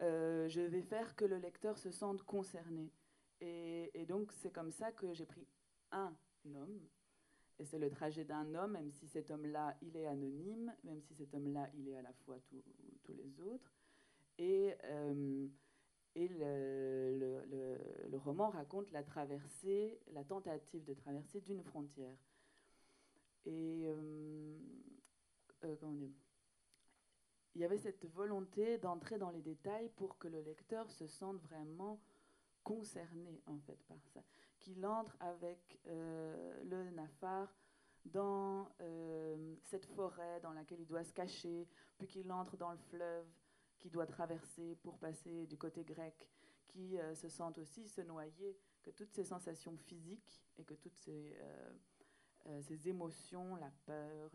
[0.00, 2.92] euh, je vais faire que le lecteur se sente concerné.
[3.40, 5.46] Et, donc, c'est comme ça que j'ai pris
[5.92, 6.80] un homme.
[7.58, 11.14] Et c'est le trajet d'un homme, même si cet homme-là, il est anonyme, même si
[11.14, 12.36] cet homme-là, il est à la fois
[13.02, 13.72] tous les autres.
[14.38, 15.48] Et, euh,
[16.16, 22.16] le, roman raconte la traversée, la tentative de traversée d'une frontière.
[23.44, 24.58] Et euh,
[25.62, 26.10] dire?
[27.54, 31.40] Il y avait cette volonté d'entrer dans les détails pour que le lecteur se sente
[31.42, 32.00] vraiment
[32.62, 34.22] concerné en fait par ça,
[34.58, 37.54] qu'il entre avec euh, le Nafar
[38.06, 41.68] dans euh, cette forêt dans laquelle il doit se cacher,
[41.98, 43.26] puis qu'il entre dans le fleuve
[43.78, 46.28] qu'il doit traverser pour passer du côté grec,
[46.68, 50.96] qui euh, se sente aussi se noyer, que toutes ces sensations physiques et que toutes
[50.96, 51.36] ces,
[52.86, 54.30] émotions, la peur,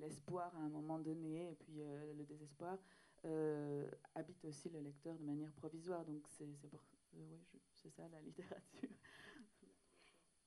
[0.00, 1.82] l'espoir à un moment donné et puis
[2.16, 2.78] le désespoir
[3.24, 6.04] euh, habite aussi le lecteur de manière provisoire.
[6.04, 6.46] Donc c'est
[7.74, 8.88] c'est ça la littérature.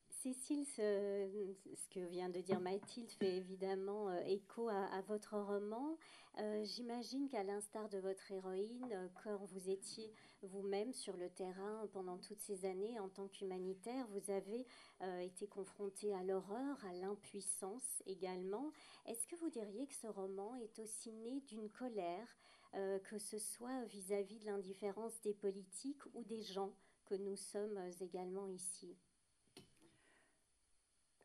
[0.08, 5.96] Cécile, ce, que vient de dire Mathilde fait évidemment écho à, votre roman.
[6.38, 12.18] Euh, J'imagine qu'à l'instar de votre héroïne, quand vous étiez vous-même sur le terrain pendant
[12.18, 14.06] toutes ces années en tant qu'humanitaire.
[14.08, 14.66] Vous avez
[15.02, 18.72] euh, été confronté à l'horreur, à l'impuissance également.
[19.06, 22.36] Est-ce que vous diriez que ce roman est aussi né d'une colère,
[22.76, 26.72] euh, que ce soit vis-à-vis -vis de l'indifférence des politiques ou des gens
[27.06, 28.96] que nous sommes également ici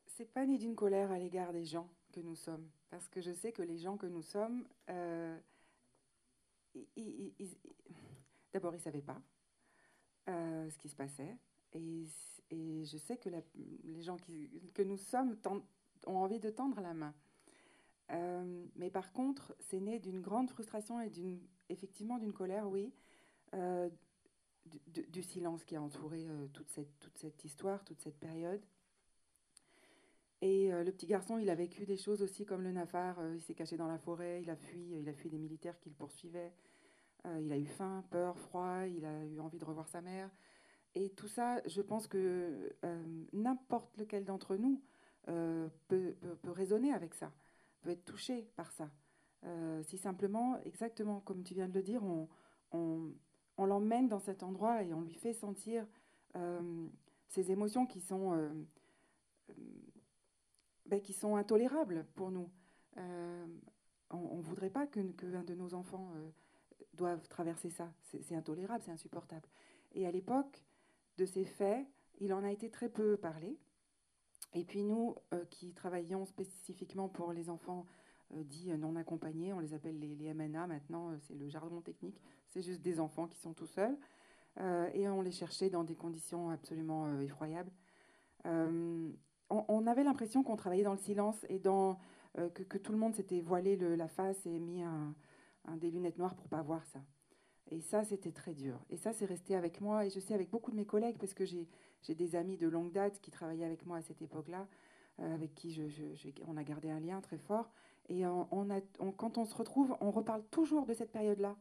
[0.06, 3.32] C'est pas né d'une colère à l'égard des gens que nous sommes, parce que je
[3.32, 5.38] sais que les gens que nous sommes, euh,
[8.52, 9.20] D'abord, ils ne savaient pas
[10.28, 11.36] euh, ce qui se passait.
[11.72, 12.04] Et,
[12.50, 14.18] je sais que les gens
[14.74, 15.38] que nous sommes
[16.06, 17.14] ont envie de tendre la main.
[18.12, 22.92] Euh, mais par contre, c'est né d'une grande frustration et d'une, effectivement d'une colère, oui,
[23.54, 23.88] euh,
[24.86, 28.60] du, silence qui a entouré euh, toute, cette, toute cette histoire, toute cette période.
[30.40, 33.16] Et le petit garçon, il a vécu des choses aussi comme le Nafar.
[33.32, 35.88] il s'est caché dans la forêt, il a fui, il a fui des militaires qui
[35.88, 36.52] le poursuivaient.
[37.38, 40.28] Il a eu faim, peur, froid, il a eu envie de revoir sa mère.
[40.96, 42.74] Et tout ça, je pense que
[43.32, 44.82] n'importe lequel d'entre nous
[45.26, 47.32] peut, peut, peut, résonner avec ça,
[47.82, 48.90] peut être touché par ça.
[49.82, 52.28] si simplement, exactement comme tu viens de le dire, on,
[53.58, 55.86] l'emmène dans cet endroit et on lui fait sentir
[57.28, 58.50] ces émotions qui sont,
[60.86, 62.50] ben, qui sont intolérables pour nous.
[62.96, 65.04] on ne voudrait pas qu'un
[65.44, 66.12] de nos enfants
[66.94, 67.92] doivent traverser ça.
[68.02, 69.48] C'est intolérable, c'est insupportable.
[69.94, 70.64] Et à l'époque
[71.18, 71.86] de ces faits,
[72.20, 73.58] il en a été très peu parlé.
[74.54, 77.86] Et puis nous, euh, qui travaillions spécifiquement pour les enfants
[78.34, 81.80] euh, dits non accompagnés, on les appelle les, les MNA maintenant, euh, c'est le jargon
[81.80, 83.96] technique, c'est juste des enfants qui sont tout seuls.
[84.60, 87.72] Euh, et on les cherchait dans des conditions absolument euh, effroyables.
[88.44, 93.76] on, avait l'impression qu'on travaillait dans le silence et que, tout le monde s'était voilé
[93.76, 94.82] la face et mis
[95.76, 97.00] des lunettes noires pour pas voir ça.
[97.70, 98.78] Et ça, c'était très dur.
[98.90, 100.04] Et ça, c'est resté avec moi.
[100.04, 101.68] Et je sais avec beaucoup de mes collègues, parce que j'ai
[102.08, 104.66] des amis de longue date qui travaillaient avec moi à cette époque-là,
[105.20, 105.80] euh, avec qui
[106.46, 107.70] on a gardé un lien très fort.
[108.08, 108.22] Et
[109.16, 111.56] quand on se retrouve, on reparle toujours de cette période-là.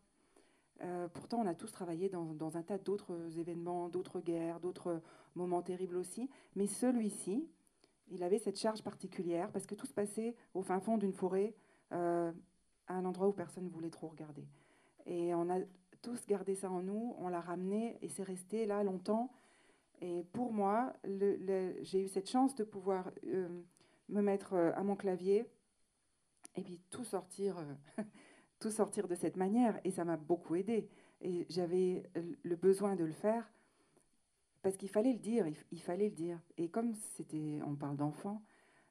[0.83, 5.01] Euh, pourtant, on a tous travaillé dans, dans un tas d'autres événements, d'autres guerres, d'autres
[5.35, 6.29] moments terribles aussi.
[6.55, 7.47] Mais celui-ci,
[8.09, 11.53] il avait cette charge particulière parce que tout se passait au fin fond d'une forêt,
[11.93, 12.31] euh,
[12.87, 14.47] à un endroit où personne ne voulait trop regarder.
[15.05, 15.59] Et on a
[16.01, 19.31] tous gardé ça en nous, on l'a ramené et c'est resté là longtemps.
[20.01, 23.47] Et pour moi, j'ai eu cette chance de pouvoir euh,
[24.09, 25.45] me mettre euh, à mon clavier
[26.55, 28.03] et puis tout sortir, euh,
[28.59, 29.79] tout sortir de cette manière.
[29.83, 30.89] Et ça m'a beaucoup aidé.
[31.21, 32.03] Et j'avais
[32.41, 33.51] le besoin de le faire
[34.63, 36.39] parce qu'il fallait le dire, il, fallait le dire.
[36.57, 38.41] Et comme c'était, on parle d'enfants,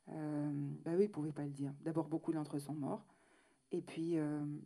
[0.06, 1.72] bah oui, ils pouvaient pas le dire.
[1.82, 3.04] D'abord, beaucoup d'entre eux sont morts.
[3.72, 4.16] Et puis,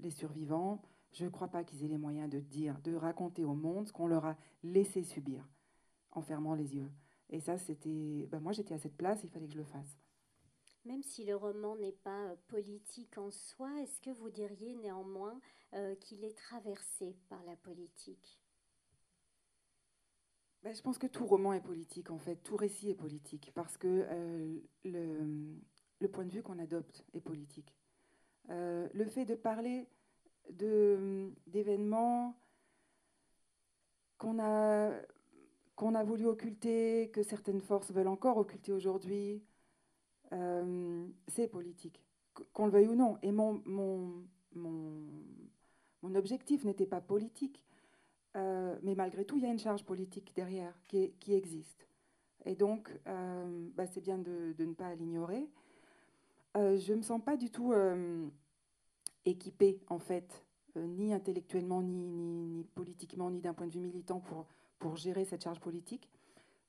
[0.02, 0.82] les survivants,
[1.14, 3.92] je ne crois pas qu'ils aient les moyens de dire, de raconter au monde ce
[3.92, 5.48] qu'on leur a laissé subir
[6.10, 6.90] en fermant les yeux.
[7.30, 8.28] Et ça, c'était.
[8.30, 9.96] Ben moi, j'étais à cette place, il fallait que je le fasse.
[10.84, 15.40] Même si le roman n'est pas euh, politique en soi, est-ce que vous diriez néanmoins
[15.72, 18.38] euh, qu'il est traversé par la politique?
[20.62, 22.36] Ben, Je pense que tout roman est politique, en fait.
[22.36, 25.56] Tout récit est politique, parce que euh, le,
[26.00, 27.74] le, point de vue qu'on adopte est politique.
[28.48, 29.88] le fait de parler
[30.50, 32.36] d'événements
[34.18, 34.90] qu'on a,
[35.76, 39.42] qu'on a voulu occulter, que certaines forces veulent encore occulter aujourd'hui,
[40.32, 42.02] euh, c'est politique,
[42.52, 43.18] qu'on le veuille ou non.
[43.22, 45.02] Et mon, mon, mon,
[46.02, 47.64] mon objectif n'était pas politique,
[48.36, 51.86] euh, mais malgré tout, il y a une charge politique derrière qui, qui existe.
[52.44, 55.48] Et donc, euh, bah, c'est bien de, de, ne pas l'ignorer.
[56.54, 57.72] je ne me sens pas du tout
[59.24, 64.46] équipé, en fait, euh, ni intellectuellement, ni, politiquement, ni d'un point de vue militant pour,
[64.78, 66.08] pour gérer cette charge politique.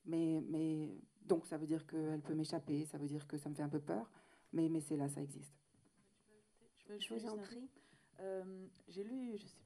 [0.05, 0.89] Mais, mais
[1.25, 3.69] donc, ça veut dire qu'elle peut m'échapper, ça veut dire que ça me fait un
[3.69, 4.11] peu peur,
[4.53, 5.53] mais, mais c'est là, ça existe.
[6.99, 7.67] Je, en prie.
[8.19, 9.57] Euh, j'ai lu, je sais,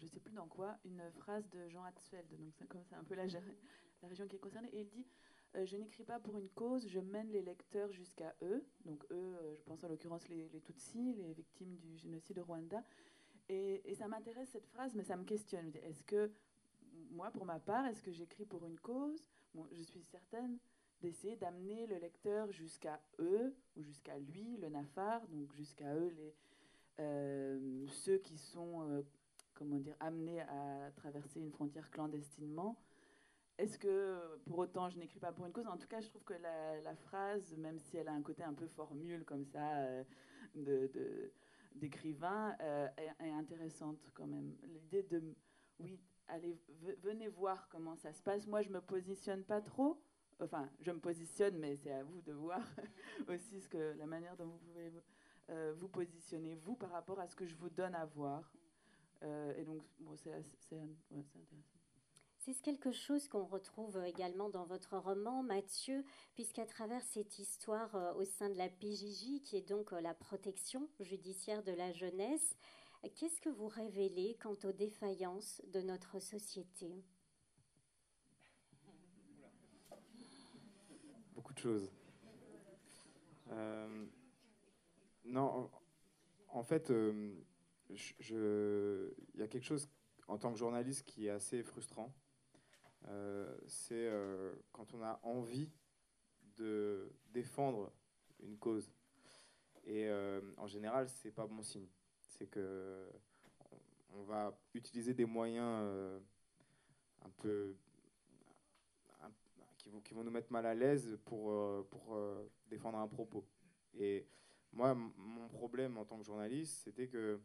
[0.00, 3.04] je sais plus dans quoi, une phrase de Jean Hatzfeld, donc c'est comme c'est un
[3.04, 3.24] peu la
[4.02, 5.06] région qui est concernée, et il dit
[5.56, 8.64] euh, je n'écris pas pour une cause, je mène les lecteurs jusqu'à eux.
[8.84, 12.82] Donc eux, euh, je pense en l'occurrence les, Tutsis, les victimes du génocide de Rwanda.
[13.48, 15.72] Et, ça m'intéresse cette phrase, mais ça me questionne.
[15.82, 16.30] Est-ce que,
[17.10, 19.30] moi pour ma part, est-ce que j'écris pour une cause?
[19.72, 20.58] Je suis certaine
[21.00, 26.34] d'essayer d'amener le lecteur jusqu'à eux, ou jusqu'à lui, le Nafar, donc jusqu'à eux, les,
[27.00, 29.02] euh, ceux qui sont,
[29.54, 32.76] comment dire, amenés à traverser une frontière clandestinement.
[33.58, 35.66] Est-ce que pour autant je n'écris pas pour une cause?
[35.66, 38.54] En tout cas, je trouve que la, phrase, même si elle a un côté un
[38.54, 40.04] peu formule comme ça, euh,
[41.74, 44.56] d'écrivain, euh, est, intéressante quand même.
[44.62, 45.34] L'idée de,
[45.80, 46.56] oui, allez,
[47.02, 48.46] venez voir comment ça se passe.
[48.46, 50.00] Moi, je me positionne pas trop.
[50.40, 52.60] Enfin, je me positionne, mais c'est à vous de voir
[53.28, 54.92] aussi ce que, la manière dont vous pouvez
[55.50, 58.52] euh, vous positionner, vous, par rapport à ce que je vous donne à voir.
[59.20, 60.32] et donc, bon, c'est
[61.10, 61.77] intéressant.
[62.50, 66.02] C'est quelque chose qu'on retrouve également dans votre roman, Mathieu,
[66.34, 70.14] puisqu'à travers cette histoire euh, au sein de la PJJ, qui est donc euh, la
[70.14, 72.56] protection judiciaire de la jeunesse,
[73.16, 77.04] qu'est-ce que vous révélez quant aux défaillances de notre société?
[81.34, 81.92] Beaucoup de choses.
[83.50, 84.06] Euh,
[85.26, 85.70] non,
[86.48, 87.44] en fait, il
[89.34, 89.86] y a quelque chose
[90.28, 92.27] en tant que journaliste qui est assez frustrant euh,
[93.66, 95.70] c'est euh, quand on a envie
[96.56, 97.92] de défendre
[98.40, 98.90] une cause.
[99.84, 101.88] Et euh, en général, c'est pas bon signe.
[102.20, 103.08] C'est que
[104.10, 106.20] on va utiliser des moyens
[107.22, 107.76] un peu
[109.76, 112.18] qui, vont, qui vont nous mettre mal à l'aise pour, pour
[112.68, 113.46] défendre un propos.
[113.94, 114.26] Et
[114.72, 117.38] moi, mon problème en tant que journaliste, c'était que,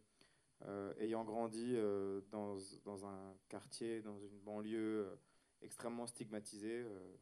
[0.99, 1.75] ayant grandi
[2.31, 5.19] dans, dans, un quartier, dans une banlieue
[5.63, 6.81] extrêmement stigmatisé.
[6.81, 7.15] Euh,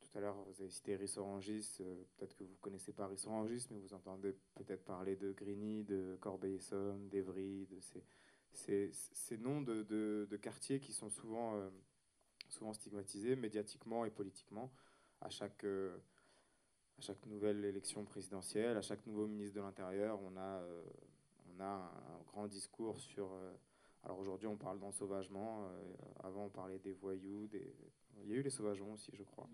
[0.00, 1.78] tout à l'heure, vous avez cité Rissorangis.
[1.80, 5.84] Euh, peut-être que vous ne connaissez pas Rissorangis, mais vous entendez peut-être parler de Grigny,
[5.84, 7.78] de Corbeil-Essonne, d'Evry, de
[8.52, 11.68] ces, noms de, de, quartiers qui sont souvent, euh,
[12.48, 14.72] souvent stigmatisés médiatiquement et politiquement
[15.20, 20.20] à chaque, à chaque nouvelle élection présidentielle, à chaque nouveau ministre de l'Intérieur.
[20.22, 20.62] On a,
[21.54, 23.30] on a un, grand discours sur
[24.06, 25.66] alors aujourd'hui, on parle d'ensauvagement.
[25.66, 27.48] Euh, avant, on parlait des voyous.
[28.22, 29.48] Il y a eu les sauvagements aussi, je crois.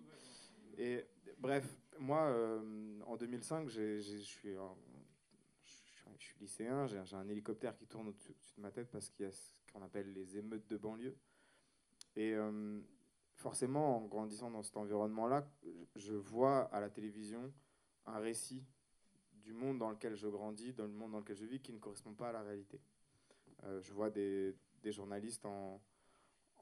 [0.78, 1.04] Et
[1.38, 2.32] bref, moi,
[3.06, 4.56] en 2005, je suis
[6.22, 9.28] je suis lycéen, j'ai un hélicoptère qui tourne au-dessus de ma tête parce qu'il y
[9.28, 11.16] a ce qu'on appelle les émeutes de banlieue.
[12.14, 12.80] Et euh,
[13.34, 15.48] forcément, en grandissant dans cet environnement-là,
[15.96, 17.52] je vois à la télévision
[18.06, 18.64] un récit
[19.32, 21.78] du monde dans lequel je grandis, dans le monde dans lequel je vis, qui ne
[21.78, 22.80] correspond pas à la réalité.
[23.64, 25.80] Euh, je vois des, journalistes en,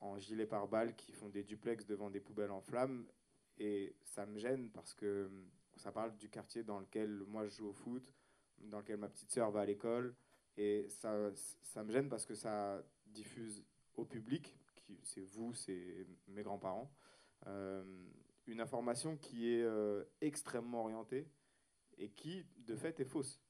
[0.00, 3.06] en, gilet pare-balles qui font des duplex devant des poubelles en flammes,
[3.58, 5.30] et ça me gêne parce que
[5.76, 8.14] ça parle du quartier dans lequel moi je joue au foot,
[8.58, 10.14] dans lequel ma petite sœur va à l'école,
[10.56, 11.30] et ça,
[11.82, 14.58] me gêne parce que ça diffuse au public,
[15.02, 16.92] c'est vous, c'est mes grands-parents,
[17.46, 17.82] euh,
[18.46, 21.26] une information qui est euh, extrêmement orientée
[21.96, 23.40] et qui, de fait, est fausse.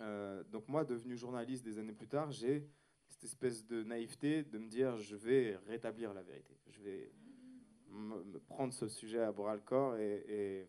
[0.00, 2.68] Euh, donc moi, devenu journaliste des années plus tard, j'ai
[3.08, 7.12] cette espèce de naïveté de me dire je vais rétablir la vérité, je vais
[8.48, 10.68] prendre ce sujet à bras le corps et,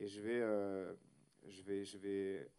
[0.00, 0.40] je vais,
[1.48, 2.50] je vais, je vais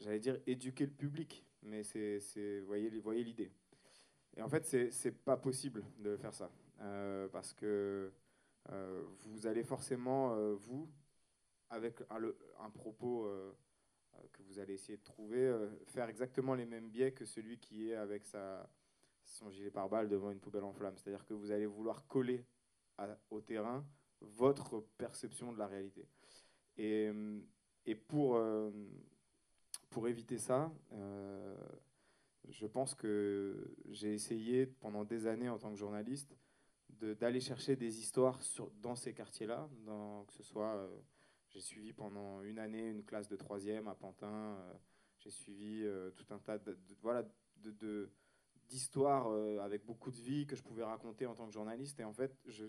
[0.00, 3.50] j'allais dire éduquer le public, mais c'est, voyez, voyez l'idée.
[4.36, 6.50] Et en fait, c'est pas possible de faire ça,
[6.80, 8.12] euh, parce que
[8.70, 10.88] euh, vous allez forcément, euh, vous,
[11.68, 13.28] avec un propos
[14.32, 15.54] que vous allez essayer de trouver,
[15.86, 18.68] faire exactement les mêmes biais que celui qui est avec sa,
[19.24, 20.96] son gilet pare-balles devant une poubelle en flammes.
[20.96, 22.44] C'est-à-dire que vous allez vouloir coller
[23.30, 23.84] au terrain
[24.20, 26.06] votre perception de la réalité.
[26.76, 27.10] Et,
[27.86, 28.38] et pour
[29.90, 31.56] pour éviter ça, euh,
[32.48, 36.34] je pense que j'ai essayé pendant des années en tant que journaliste
[36.88, 39.68] d'aller chercher des histoires sur, dans ces quartiers-là,
[40.26, 41.00] que ce soit, euh,
[41.50, 44.72] j'ai suivi pendant une année une classe de troisième à Pantin, euh,
[45.18, 45.84] j'ai suivi
[46.16, 48.10] tout un tas de, voilà, de,
[48.68, 49.26] d'histoires
[49.60, 52.00] avec beaucoup de vie que je pouvais raconter en tant que journaliste.
[52.00, 52.64] Et en fait, je,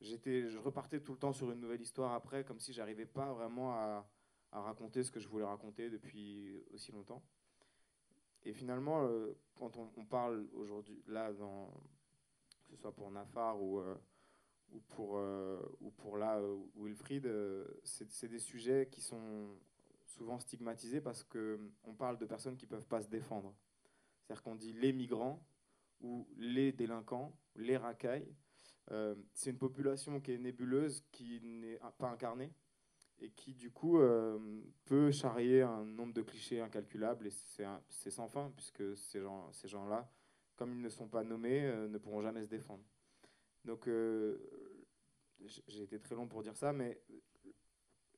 [0.00, 3.32] j'étais, je repartais tout le temps sur une nouvelle histoire après, comme si j'arrivais pas
[3.32, 4.06] vraiment à,
[4.52, 7.22] raconter ce que je voulais raconter depuis aussi longtemps.
[8.42, 13.94] Et finalement, euh, quand on, parle aujourd'hui, là, que ce soit pour Nafar ou, euh,
[14.72, 16.40] ou, pour, euh, ou pour là,
[16.76, 17.28] Wilfried,
[17.84, 19.56] c'est des sujets qui sont
[20.04, 23.54] souvent stigmatisés parce qu'on parle de personnes qui ne peuvent pas se défendre.
[24.22, 25.42] C'est-à-dire qu'on dit les migrants
[26.00, 28.28] ou les délinquants, les racailles.
[29.34, 32.52] c'est une population qui est nébuleuse, qui n'est pas incarnée
[33.20, 34.38] et qui du coup euh,
[34.84, 39.68] peut charrier un nombre de clichés incalculables et c'est sans fin puisque ces gens ces
[39.68, 39.86] gens
[40.56, 42.82] comme ils ne sont pas nommés euh, ne pourront jamais se défendre
[43.64, 44.38] donc euh,
[45.46, 47.02] j'ai été très long pour dire ça mais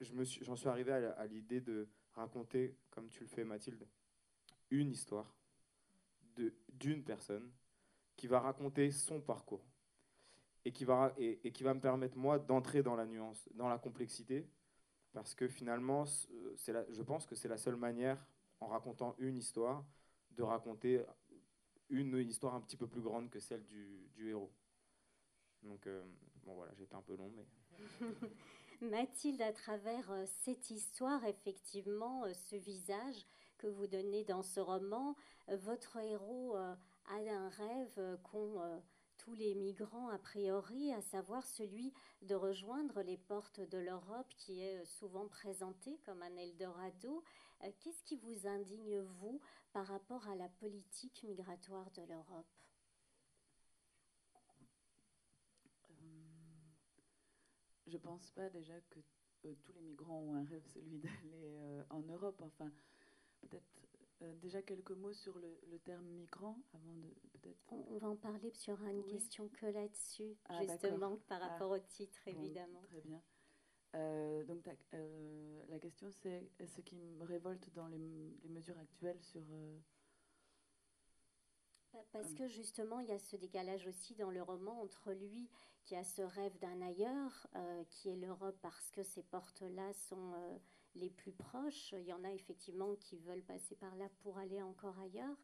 [0.01, 3.87] j'en suis arrivé à, l'idée de raconter comme tu le fais Mathilde
[4.71, 5.35] une histoire
[6.69, 7.51] d'une personne
[8.17, 9.65] qui va raconter son parcours
[10.65, 13.79] et qui va et qui va me permettre moi d'entrer dans la nuance dans la
[13.79, 14.49] complexité
[15.13, 16.05] parce que finalement,
[16.69, 18.25] la, je pense que c'est la seule manière,
[18.61, 19.85] en racontant une histoire,
[20.31, 21.05] de raconter
[21.91, 24.53] une, histoire un petit peu plus grande que celle du, du héros.
[25.63, 26.03] Donc, euh,
[26.45, 27.47] bon voilà, j'étais un peu long, mais...
[28.81, 33.27] Mathilde, à travers euh, cette histoire, effectivement, euh, ce visage
[33.59, 35.15] que vous donnez dans ce roman,
[35.49, 36.77] votre héros a
[37.07, 38.61] un rêve qu'on
[39.23, 44.61] tous les migrants a priori, à savoir celui de rejoindre les portes de l'Europe qui
[44.61, 47.23] est souvent présenté comme un Eldorado.
[47.63, 49.41] Euh, qu'est-ce qui vous indigne, vous,
[49.73, 52.47] par rapport à la politique migratoire de l'Europe?
[57.93, 59.01] Je ne pense pas déjà que
[59.45, 62.41] euh, tous les migrants ont un rêve, celui d'aller en Europe.
[62.41, 62.73] Enfin,
[63.43, 63.83] peut-être
[64.23, 67.59] euh, déjà quelques mots sur le, terme migrant avant de peut-être.
[67.71, 71.49] On, va en parler sur une question que là-dessus, ah, justement, par ah.
[71.49, 72.81] rapport au titre, évidemment.
[72.83, 73.21] très bien.
[73.95, 79.43] Euh, donc euh, la question c'est ce qui me révolte dans les, mesures actuelles sur.
[82.13, 85.49] Parce que justement, il y a ce décalage aussi dans le roman entre lui
[85.85, 87.47] qui a ce rêve d'un ailleurs,
[87.91, 90.33] qui est l'Europe parce que ces portes-là sont
[90.95, 91.93] les plus proches.
[91.93, 95.37] Il y en a effectivement qui veulent passer par là pour aller encore ailleurs.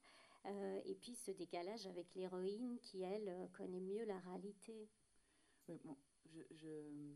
[0.47, 4.89] Euh, et puis ce décalage avec l'héroïne qui, elle, euh, connaît mieux la réalité.
[5.69, 5.97] bon,
[6.51, 7.15] je,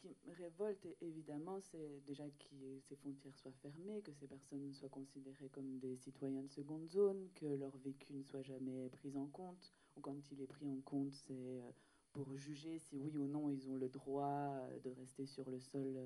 [0.00, 4.88] qui me révolte, évidemment, c'est déjà que ces frontières soient fermées, que ces personnes soient
[4.88, 9.26] considérées comme des citoyens de seconde zone, que leur vécu ne soit jamais pris en
[9.26, 11.70] compte, ou quand il est pris en compte, c'est euh,
[12.12, 15.98] pour juger si oui ou non ils ont le droit de rester sur le sol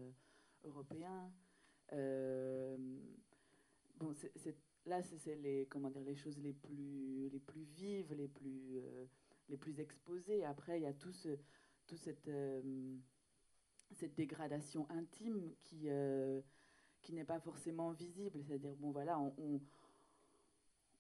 [0.65, 1.33] européen.
[1.93, 2.77] Euh,
[3.97, 4.13] bon,
[4.87, 9.07] là, c'est les, comment dire, les choses les plus, les plus vives, les plus, euh,
[9.49, 10.45] les plus exposées.
[10.45, 11.29] Après, il y a tout, ce,
[11.87, 12.97] tout cette, euh,
[13.95, 15.89] cette dégradation intime qui,
[17.03, 18.43] qui n'est pas forcément visible.
[18.43, 19.61] C'est-à-dire, bon, voilà, on,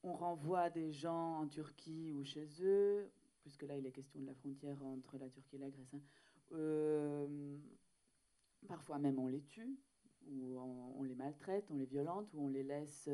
[0.02, 3.10] on, renvoie des gens en Turquie ou chez eux,
[3.42, 5.94] puisque là, il est question de la frontière entre la Turquie et la Grèce.
[5.94, 7.28] Hein.
[8.68, 9.78] parfois même, on les tue,
[10.28, 13.08] ou on, les maltraite, on les violente, ou on les laisse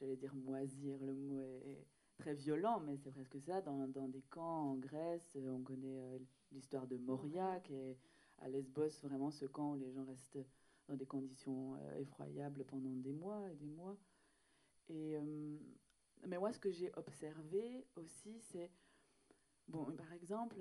[0.00, 1.86] j'allais dire moisir, le mot est,
[2.18, 6.00] très violent, mais c'est presque ça, dans, dans, des camps en Grèce, euh, on connaît
[6.00, 6.18] euh,
[6.52, 7.98] l'histoire de Moria, qui est
[8.38, 10.38] à Lesbos, vraiment ce camp où les gens restent
[10.86, 13.96] dans des conditions euh, effroyables pendant des mois et des mois.
[14.88, 15.18] Et,
[16.26, 18.70] mais moi, ce que j'ai observé aussi, c'est,
[19.66, 20.56] bon, par exemple,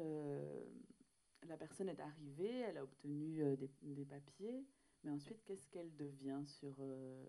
[1.47, 4.65] la personne est arrivée, elle a obtenu des, papiers,
[5.03, 7.25] mais ensuite, qu'est-ce qu'elle devient sur euh,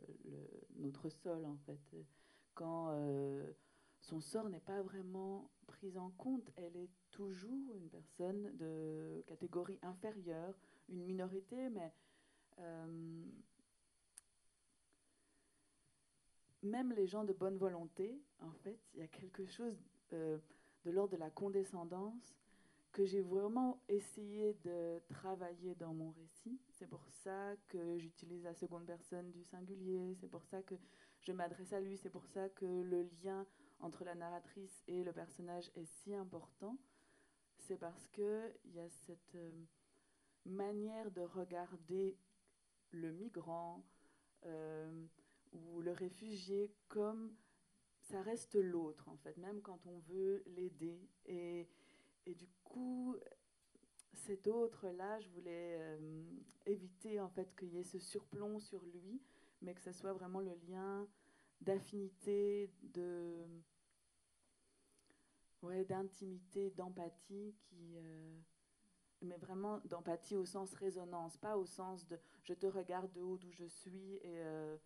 [0.76, 1.96] notre sol, en fait?
[2.54, 3.52] Quand euh,
[4.00, 9.78] son sort n'est pas vraiment pris en compte, elle est toujours une personne de catégorie
[9.82, 10.54] inférieure,
[10.88, 11.92] une minorité, mais
[12.60, 13.24] euh,
[16.62, 19.76] même les gens de bonne volonté, en fait, il y a quelque chose
[20.12, 20.40] de
[20.84, 22.36] l'ordre de la condescendance
[22.92, 26.60] que j'ai vraiment essayé de travailler dans mon récit.
[26.70, 30.76] C'est pour ça que j'utilise la seconde personne du singulier, c'est pour ça que
[31.20, 33.44] je m'adresse à lui, c'est pour ça que le lien
[33.80, 36.76] entre la narratrice et le personnage est si important.
[37.68, 39.50] C'est parce qu'il y a cette euh,
[40.46, 42.16] manière de regarder
[42.90, 43.84] le migrant
[44.46, 45.06] euh,
[45.52, 47.34] ou le réfugié comme
[48.00, 50.98] ça reste l'autre, en fait, même quand on veut l'aider.
[51.26, 51.68] Et
[52.28, 53.16] et du coup,
[54.12, 56.22] cet autre-là, je voulais euh,
[56.66, 59.22] éviter en fait qu'il y ait ce surplomb sur lui,
[59.62, 61.08] mais que ce soit vraiment le lien
[61.62, 63.46] d'affinité, de
[65.62, 68.38] ouais, d'intimité, d'empathie qui euh,
[69.22, 73.36] mais vraiment d'empathie au sens résonance, pas au sens de je te regarde de haut
[73.36, 74.76] d'où je suis, euh,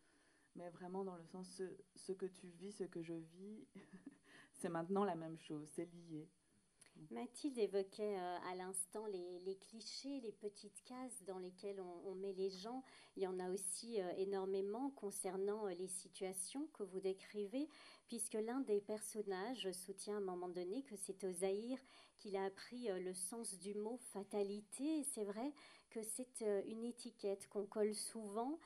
[0.56, 1.62] mais vraiment dans le sens
[1.96, 3.66] ce que tu vis, ce que je vis,
[4.54, 6.28] c'est maintenant la même chose, c'est lié.
[7.10, 12.50] Mathilde évoquait euh, à l'instant les, clichés, les petites cases dans lesquelles on, met les
[12.50, 12.82] gens.
[13.16, 17.68] Il y en a aussi euh, énormément concernant euh, les situations que vous décrivez,
[18.08, 21.78] puisque l'un des personnages soutient à un moment donné que c'est au Zahir
[22.18, 25.02] qu'il a appris le sens du mot fatalité.
[25.02, 25.52] C'est vrai
[25.90, 28.60] que c'est une étiquette qu'on colle souvent.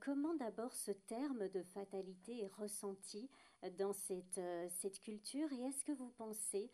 [0.00, 3.30] comment d'abord ce terme de fatalité est ressenti
[3.78, 5.50] dans cette, cette culture?
[5.52, 6.70] Et est-ce que vous pensez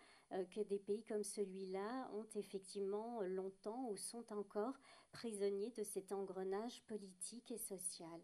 [0.50, 4.74] que des pays comme celui-là ont effectivement longtemps ou sont encore
[5.12, 8.20] prisonniers de cet engrenage politique et social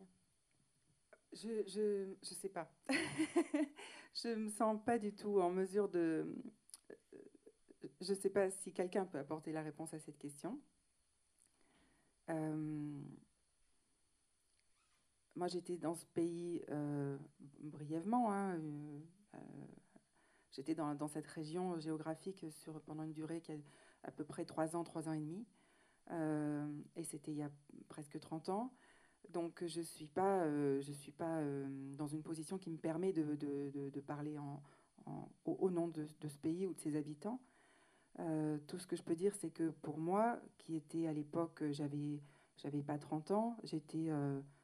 [1.32, 2.72] Je ne je, sais pas.
[4.14, 6.34] je ne me sens pas du tout en mesure de...
[8.00, 10.60] Je ne sais pas si quelqu'un peut apporter la réponse à cette question.
[12.30, 13.02] Euh,
[15.36, 17.16] moi, j'étais dans ce pays euh,
[17.60, 18.58] brièvement, hein,
[20.52, 22.44] J'étais dans, cette région géographique
[22.86, 23.56] pendant une durée qui a
[24.02, 25.44] à peu près trois ans, trois ans et demi.
[26.10, 27.50] Euh, et c'était il y a
[27.88, 28.72] presque 30 ans.
[29.30, 32.78] Donc je ne suis pas, euh, je suis pas euh, dans une position qui me
[32.78, 34.62] permet de, parler en,
[35.44, 37.40] au, nom de, ce pays ou de ses habitants.
[38.66, 42.22] tout ce que je peux dire, c'est que pour moi, qui était à l'époque, j'avais,
[42.56, 44.08] j'avais pas 30 ans, j'étais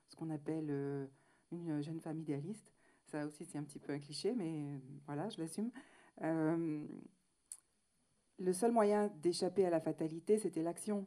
[0.09, 1.09] ce qu'on appelle
[1.53, 2.74] une jeune femme idéaliste.
[3.15, 5.71] Ça aussi, c'est un petit peu un cliché, mais voilà, je l'assume.
[6.23, 6.85] Euh,
[8.41, 11.07] le seul moyen d'échapper à la fatalité, c'était l'action.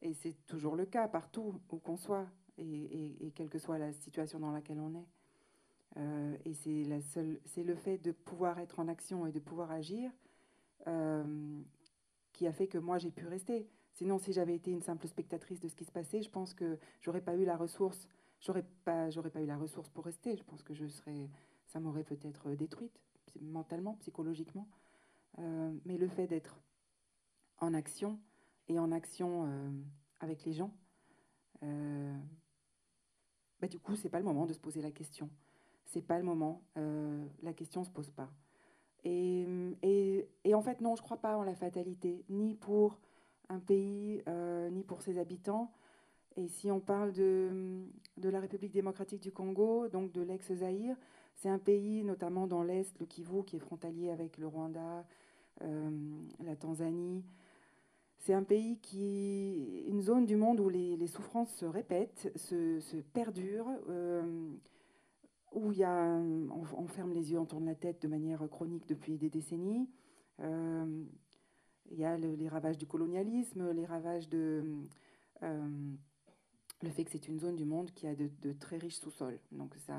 [0.00, 2.26] Et c'est toujours le cas partout où qu'on soit,
[2.56, 5.06] et, quelle que soit la situation dans laquelle on est.
[5.98, 10.10] Euh, et c'est le fait de pouvoir être en action et de pouvoir agir
[10.86, 11.60] euh,
[12.32, 13.68] qui a fait que moi j'ai pu rester.
[13.92, 16.78] Sinon, si j'avais été une simple spectatrice de ce qui se passait, je pense que
[17.02, 18.08] j'aurais pas eu la ressource
[18.46, 20.36] j'aurais pas, j'aurais pas eu la ressource pour rester.
[20.36, 21.28] Je pense que je serais,
[21.66, 23.00] ça m'aurait peut-être détruite
[23.40, 24.68] mentalement, psychologiquement.
[25.38, 26.60] Euh, mais le fait d'être
[27.58, 28.18] en action
[28.68, 29.70] et en action euh,
[30.20, 30.72] avec les gens,
[31.62, 32.16] euh,
[33.60, 35.30] bah, du coup, c'est pas le moment de se poser la question.
[35.84, 36.62] C'est pas le moment.
[36.74, 38.28] la question se pose pas.
[39.04, 39.46] Et,
[39.82, 42.98] et, et, en fait, non, je crois pas en la fatalité, ni pour
[43.48, 44.20] un pays,
[44.72, 45.72] ni pour ses habitants.
[46.36, 47.86] Et si on parle de,
[48.22, 50.96] la République démocratique du Congo, donc de l'ex-Zaïre,
[51.34, 55.06] c'est un pays, notamment dans l'Est, le Kivu, qui est frontalier avec le Rwanda,
[55.62, 55.90] euh,
[56.44, 57.24] la Tanzanie.
[58.18, 62.96] C'est un pays qui, une zone du monde où les, souffrances se répètent, se, se
[62.96, 64.50] perdurent, euh,
[65.52, 68.86] où il y a, on, ferme les yeux, on tourne la tête de manière chronique
[68.86, 69.88] depuis des décennies.
[70.40, 71.04] Euh,
[71.90, 74.64] il y a les ravages du colonialisme, les ravages de
[76.82, 79.38] le fait que c'est une zone du monde qui a de, très riches sous-sols.
[79.52, 79.98] Donc ça,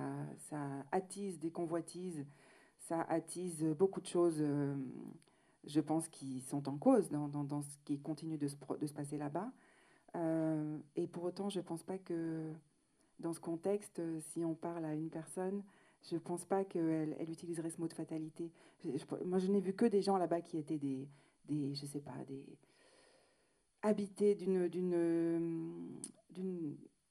[0.49, 2.25] ça, attise des convoitises,
[2.77, 4.75] ça attise beaucoup de choses, euh,
[5.65, 8.93] je pense, qui sont en cause dans, dans, ce qui continue de se, de se
[8.93, 9.51] passer là-bas.
[10.15, 12.53] Euh, et pour autant, je ne pense pas que
[13.19, 14.01] dans ce contexte,
[14.31, 15.63] si on parle à une personne,
[16.03, 18.51] je ne pense pas qu'elle elle utiliserait ce mot de fatalité.
[19.25, 21.09] moi, je n'ai vu que des gens là-bas qui étaient des,
[21.45, 22.45] des, je sais pas, des
[23.81, 24.67] habités d'une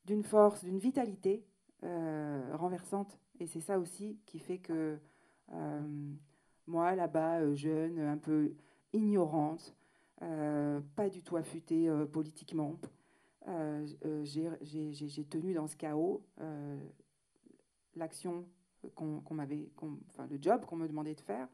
[0.06, 1.44] d'une force, d'une vitalité
[1.84, 3.18] euh, renversante.
[3.38, 4.98] Et c'est ça aussi qui fait que
[5.52, 6.12] euh,
[6.66, 8.54] moi, là-bas, euh, jeune, un peu
[8.92, 9.74] ignorante,
[10.18, 12.78] pas du tout affûtée politiquement,
[14.22, 16.22] j'ai tenu dans ce chaos
[17.94, 18.46] l'action
[18.94, 19.68] qu'on m'avait,
[20.08, 21.46] enfin le job qu'on me demandait de faire,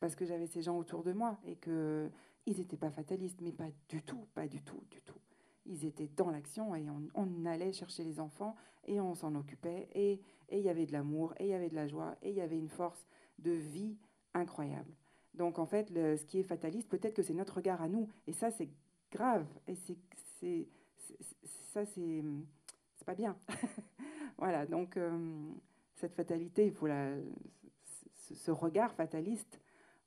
[0.00, 2.10] parce que j'avais ces gens autour de moi et que
[2.48, 5.18] ils n'étaient pas fatalistes, mais pas du tout, pas du tout, du tout.
[5.66, 9.88] Ils étaient dans l'action et on, allait chercher les enfants et on s'en occupait.
[9.94, 12.36] Et il y avait de l'amour et il y avait de la joie et il
[12.36, 13.06] y avait une force
[13.38, 13.98] de vie
[14.32, 14.94] incroyable.
[15.34, 18.08] Donc en fait, ce qui est fataliste, peut-être que c'est notre regard à nous.
[18.26, 18.70] Et ça c'est
[19.12, 19.46] grave.
[19.66, 19.98] Et c'est
[21.72, 22.24] ça c'est
[22.96, 23.36] c'est pas bien.
[24.38, 25.52] voilà, donc euh,
[25.96, 26.72] cette fatalité,
[28.34, 29.60] ce, regard fataliste,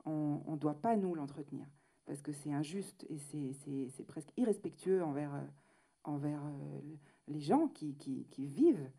[0.05, 1.67] on ne doit pas nous l'entretenir
[2.05, 6.81] parce que c'est injuste et c'est presque irrespectueux envers, euh, euh,
[7.27, 7.95] les gens qui,
[8.37, 8.89] vivent,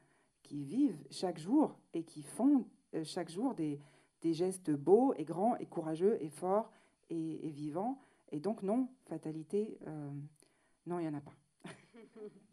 [0.42, 3.80] qui vivent chaque jour et qui font euh, chaque jour des,
[4.20, 6.70] des, gestes beaux et grands et courageux et forts
[7.10, 8.00] et, vivants.
[8.30, 9.78] Et donc non, fatalité,
[10.86, 11.34] non, il n'y en a pas.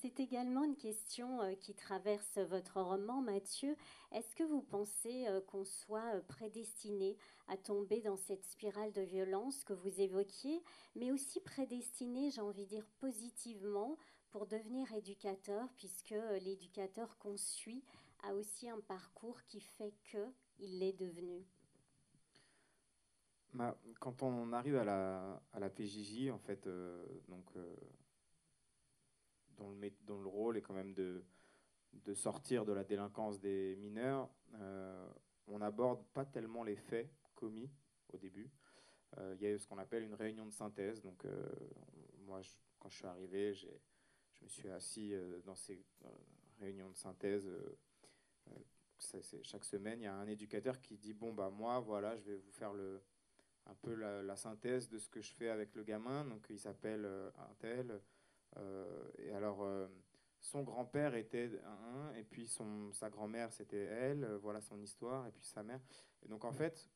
[0.00, 3.74] C'est également une question euh, qui traverse votre roman, Mathieu.
[4.12, 7.16] Est-ce que vous pensez euh, qu'on soit euh, prédestiné
[7.48, 10.62] à tomber dans cette spirale de violence que vous évoquiez,
[10.94, 13.98] mais aussi prédestiné, j'ai envie de dire positivement,
[14.30, 17.82] pour devenir éducateur, puisque l'éducateur qu'on suit
[18.22, 21.44] a aussi un parcours qui fait qu'il l'est devenu?
[23.52, 26.68] Bah, quand on arrive à la, à la PJJ, en fait,
[27.28, 27.50] donc
[29.58, 31.24] dont le, rôle est quand même de,
[32.14, 35.08] sortir de la délinquance des mineurs, euh,
[35.46, 37.70] on n'aborde pas tellement les faits commis
[38.12, 38.50] au début.
[39.18, 41.00] Euh, il y a ce qu'on appelle une réunion de synthèse.
[41.02, 41.48] Donc, euh,
[42.20, 42.40] moi,
[42.78, 43.68] quand je suis arrivé, je
[44.42, 45.12] me suis assis
[45.44, 45.82] dans ces
[46.60, 47.48] réunions de synthèse.
[49.42, 52.36] chaque semaine, il y a un éducateur qui dit Bon, bah, moi, voilà, je vais
[52.36, 53.02] vous faire le,
[53.68, 56.24] un peu la, synthèse de ce que je fais avec le gamin.
[56.24, 57.98] Donc, il s'appelle un tel euh,
[59.18, 59.86] et alors, euh,
[60.40, 65.26] son grand-père était un, et puis son, sa grand-mère c'était elle, euh, voilà son histoire,
[65.26, 65.80] et puis sa mère.
[66.22, 66.90] Et donc en fait,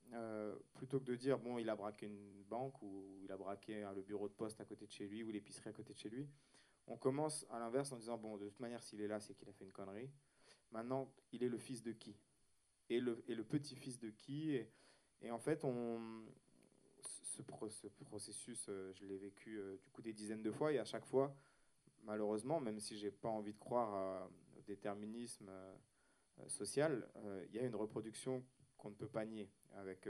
[0.75, 4.03] plutôt que de dire bon, il a braqué une banque ou il a braqué le
[4.03, 6.29] bureau de poste à côté de chez lui ou l'épicerie à côté de chez lui,
[6.87, 9.49] on commence à l'inverse en disant bon, de toute manière, s'il est là, c'est qu'il
[9.49, 10.11] a fait une connerie.
[10.73, 12.17] Maintenant, il est le fils de qui?
[12.89, 14.55] Et le, et le petit-fils de qui?
[14.55, 14.71] Et,
[15.21, 16.25] et, en fait, on,
[17.23, 17.43] ce,
[18.05, 21.05] processus, euh, je l'ai vécu euh, du coup des dizaines de fois et à chaque
[21.05, 21.35] fois,
[22.03, 27.09] malheureusement, même si j'ai pas envie de croire au déterminisme euh, social,
[27.49, 28.43] il y a une reproduction
[28.77, 29.51] qu'on ne peut pas nier.
[29.75, 30.09] Avec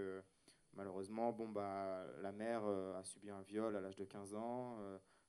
[0.75, 4.79] malheureusement, bon bah la mère a subi un viol à l'âge de 15 ans.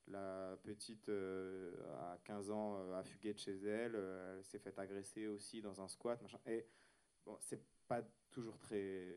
[0.06, 3.94] La petite, à 15 ans, a fugué de chez elle.
[3.94, 6.20] elle s'est fait agresser aussi dans un squat.
[6.22, 6.38] Machin.
[6.46, 6.66] Et
[7.26, 9.16] bon, c'est pas toujours très,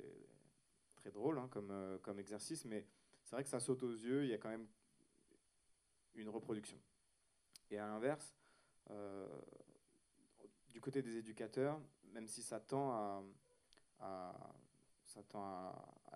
[1.14, 2.86] drôle hein, comme, euh, comme exercice, mais
[3.24, 4.68] c'est vrai que ça saute aux yeux, il y a quand même
[6.16, 6.78] une reproduction.
[7.70, 8.36] Et à l'inverse,
[8.92, 9.28] euh,
[10.70, 11.80] du côté des éducateurs,
[12.14, 12.92] même si ça tend
[14.00, 14.34] à,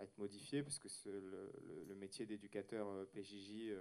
[0.01, 3.73] être modifié, parce que le, métier d'éducateur euh, PJJ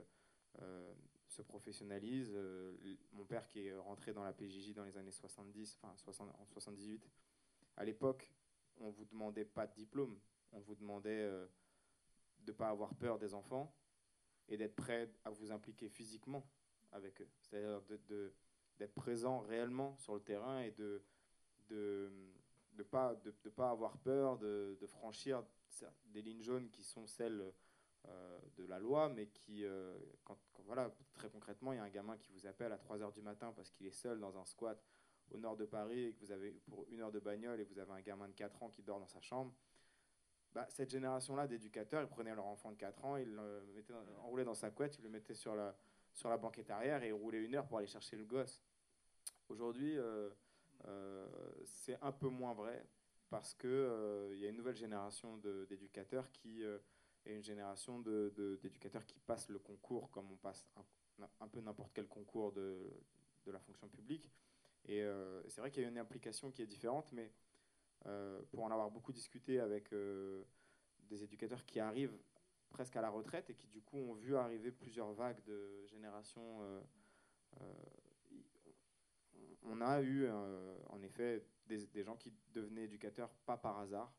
[1.26, 2.36] se professionnalise.
[3.12, 6.44] mon père qui est rentré dans la PJJ dans les années 70, enfin 60, en
[6.44, 7.08] 78,
[7.76, 8.30] à l'époque,
[8.80, 10.18] on vous demandait pas de diplôme,
[10.52, 11.46] on vous demandait euh,
[12.40, 13.74] de ne pas avoir peur des enfants
[14.48, 16.44] et d'être prêt à vous impliquer physiquement
[16.92, 17.28] avec eux.
[17.40, 17.82] C'est-à-dire
[18.78, 21.02] d'être présent réellement sur le terrain et de
[21.70, 23.16] ne pas,
[23.58, 25.44] avoir peur de, franchir
[26.06, 27.52] des lignes jaunes qui sont celles
[28.08, 31.90] euh, de la loi, mais qui, euh, quand, voilà, très concrètement, il y a un
[31.90, 34.44] gamin qui vous appelle à 3 heures du matin parce qu'il est seul dans un
[34.44, 34.82] squat
[35.30, 37.78] au nord de Paris et que vous avez pour une heure de bagnole et vous
[37.78, 39.54] avez un gamin de 4 ans qui dort dans sa chambre,
[40.52, 44.44] bah, cette génération-là d'éducateurs, ils prenaient leur enfant de 4 ans, ils le mettaient enroulaient
[44.44, 45.76] dans sa couette, ils le mettaient sur la,
[46.14, 48.62] sur la banquette arrière et roulaient une heure pour aller chercher le gosse.
[49.48, 50.30] Aujourd'hui, euh,
[50.86, 51.26] euh,
[51.64, 52.86] c'est un peu moins vrai
[53.28, 55.38] parce qu'il euh, y a une nouvelle génération
[55.68, 56.62] d'éducateurs qui,
[57.26, 60.66] et une génération d'éducateurs qui passent le concours comme on passe
[61.40, 62.78] un, peu n'importe quel concours de,
[63.44, 64.32] de, la fonction publique.
[64.86, 65.04] Et
[65.48, 67.30] c'est vrai qu'il y a une implication qui est différente, mais
[68.50, 72.18] pour en avoir beaucoup discuté avec des éducateurs qui arrivent
[72.70, 76.62] presque à la retraite et qui du coup ont vu arriver plusieurs vagues de générations.
[76.62, 76.80] Euh,
[77.60, 77.66] euh,
[79.64, 84.12] on a eu euh, en effet des, gens qui devenaient éducateurs pas par hasard,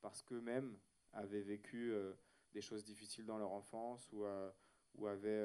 [0.00, 0.76] parce qu'eux-mêmes
[1.12, 1.92] avaient vécu
[2.52, 4.24] des choses difficiles dans leur enfance ou,
[4.94, 5.44] ou avaient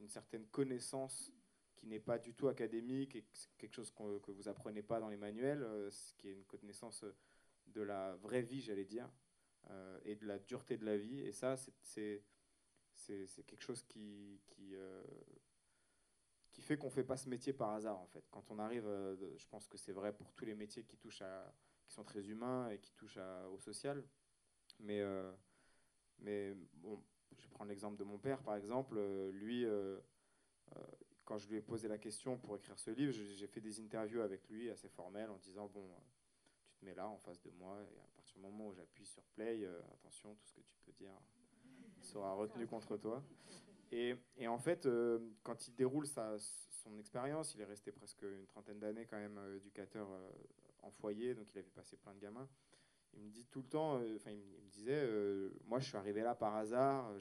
[0.00, 1.32] une certaine connaissance
[1.76, 3.24] qui n'est pas du tout académique et
[3.56, 7.06] quelque chose que vous apprenez pas dans les manuels, ce qui est une connaissance
[7.68, 9.08] de la vraie vie, j'allais dire.
[9.70, 11.20] Euh, et de la dureté de la vie.
[11.20, 12.24] Et ça, c'est
[13.46, 15.02] quelque chose qui, qui, euh,
[16.50, 18.24] qui fait qu'on ne fait pas ce métier par hasard, en fait.
[18.30, 21.22] Quand on arrive, euh, je pense que c'est vrai pour tous les métiers qui, touchent
[21.22, 21.54] à,
[21.84, 23.20] qui sont très humains et qui touchent
[23.52, 24.04] au social.
[24.80, 25.02] Mais,
[26.18, 27.00] mais bon,
[27.36, 28.98] je vais prendre l'exemple de mon père, par exemple.
[29.30, 29.64] lui,
[31.24, 34.22] quand je lui ai posé la question pour écrire ce livre, j'ai fait des interviews
[34.22, 35.88] avec lui assez formelles en disant, bon,
[36.84, 37.98] mets là en face de moi, et
[38.36, 41.12] au moment où j'appuie sur play, euh, attention, tout ce que tu peux dire
[42.00, 43.22] sera retenu contre toi.
[43.90, 48.22] Et, et en fait, euh, quand il déroule sa, son expérience, il est resté presque
[48.22, 50.08] une trentaine d'années quand même euh, éducateur
[50.82, 52.48] en foyer, donc il avait passé plein de gamins.
[53.14, 55.06] Il me dit tout le temps, enfin il, me disait,
[55.66, 57.12] moi je suis arrivé là par hasard,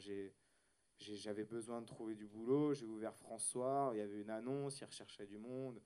[0.97, 4.85] j'avais besoin de trouver du boulot, j'ai ouvert François, il y avait une annonce, il
[4.85, 5.81] recherchait du monde,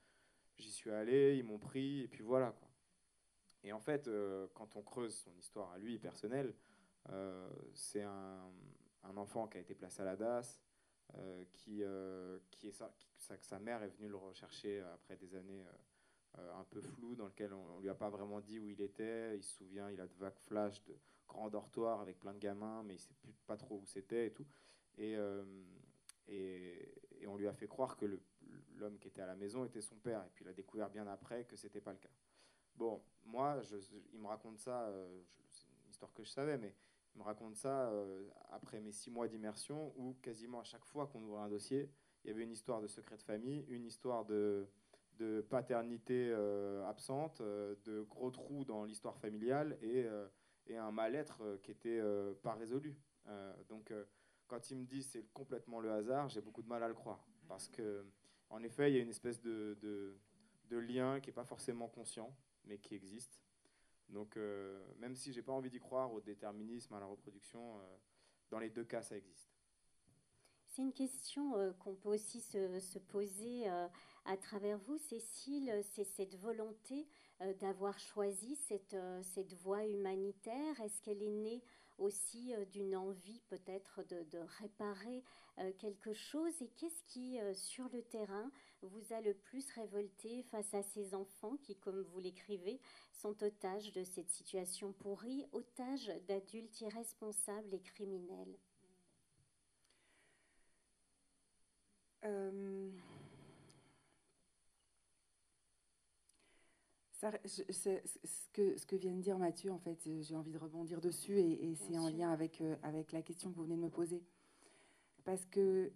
[0.58, 2.65] j'y suis allé, ils m'ont pris, et puis voilà quoi.
[3.66, 6.54] Et en fait, euh, quand on creuse son histoire à lui, personnelle,
[7.10, 8.52] euh, c'est un,
[9.18, 10.62] enfant qui a été placé à la DAS,
[11.16, 11.84] euh, qui,
[12.52, 15.64] qui est ça, sa, mère est venue le rechercher après des années
[16.38, 19.38] un peu floues, dans lesquelles on, ne lui a pas vraiment dit où il était.
[19.38, 20.96] Il se souvient, il a de vagues flashs de
[21.28, 24.32] grands dortoirs avec plein de gamins, mais il sait plus, pas trop où c'était et
[24.32, 24.46] tout.
[24.98, 25.16] Et,
[26.28, 28.06] et, et, on lui a fait croire que
[28.76, 30.24] l'homme qui était à la maison était son père.
[30.24, 32.10] Et puis il a découvert bien après que c'était pas le cas.
[32.78, 33.62] Bon, moi,
[34.14, 36.76] il me raconte ça, euh, c'est une histoire que je savais, mais
[37.16, 41.08] il me raconte ça euh, après mes six mois d'immersion où quasiment à chaque fois
[41.08, 41.90] qu'on ouvrait un dossier,
[42.24, 44.68] il y avait une histoire de secret de famille, une histoire de,
[45.50, 50.06] paternité euh, absente, de gros trous dans l'histoire familiale et,
[50.78, 52.02] un mal-être qui n'était
[52.42, 52.98] pas résolu.
[53.70, 53.94] donc,
[54.48, 57.26] quand il me dit c'est complètement le hasard, j'ai beaucoup de mal à le croire.
[57.48, 58.04] Parce que,
[58.50, 59.78] en effet, il y a une espèce de,
[60.70, 62.36] de lien qui n'est pas forcément conscient
[62.68, 63.42] mais qui existe.
[64.10, 67.98] Donc, euh, même si j'ai pas envie d'y croire au déterminisme, à la reproduction, euh,
[68.50, 69.50] dans les deux cas, ça existe.
[70.68, 73.68] C'est une question euh, qu'on peut aussi se, se poser
[74.26, 75.82] à travers vous, Cécile.
[75.94, 77.08] C'est cette volonté
[77.60, 80.80] d'avoir choisi cette, cette voie humanitaire.
[80.82, 81.64] Est-ce qu'elle est née
[81.98, 85.24] aussi d'une envie peut-être de, réparer
[85.80, 86.62] quelque chose.
[86.62, 91.58] Et qu'est-ce qui, sur le terrain, vous a le plus révolté face à ces enfants
[91.64, 92.80] qui, comme vous l'écrivez,
[93.14, 98.58] sont otages de cette situation pourrie, otages d'adultes irresponsables et criminels?
[102.26, 102.90] Euh,
[107.20, 107.62] ce,
[108.54, 111.76] que, ce que vient de dire Mathieu, en fait, j'ai envie de rebondir dessus et,
[111.76, 114.24] c'est en lien avec, euh, avec la question que vous venez de me poser.
[115.24, 115.92] Parce que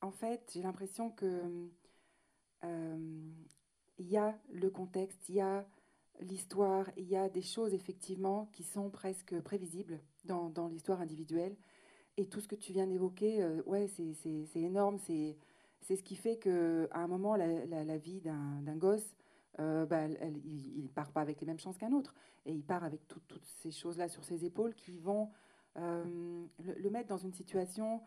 [0.00, 1.42] en fait, j'ai l'impression que
[2.64, 3.30] euh,
[3.98, 5.66] il y a le contexte, il y a
[6.20, 11.56] l'histoire, il y a des choses effectivement qui sont presque prévisibles dans, dans l'histoire individuelle.
[12.16, 14.98] Et tout ce que tu viens d'évoquer, euh, ouais, c'est énorme.
[14.98, 15.36] C'est
[15.96, 19.14] ce qui fait qu'à un moment, la, la, vie d'un gosse,
[19.58, 22.14] euh, bah, il ne part pas avec les mêmes chances qu'un autre.
[22.44, 25.30] Et il part avec toutes ces choses-là sur ses épaules qui vont
[25.76, 28.00] le, le, mettre dans une situation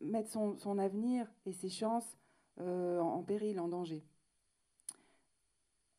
[0.00, 2.18] mettre son, avenir et ses chances
[2.60, 4.04] euh, en péril, en danger.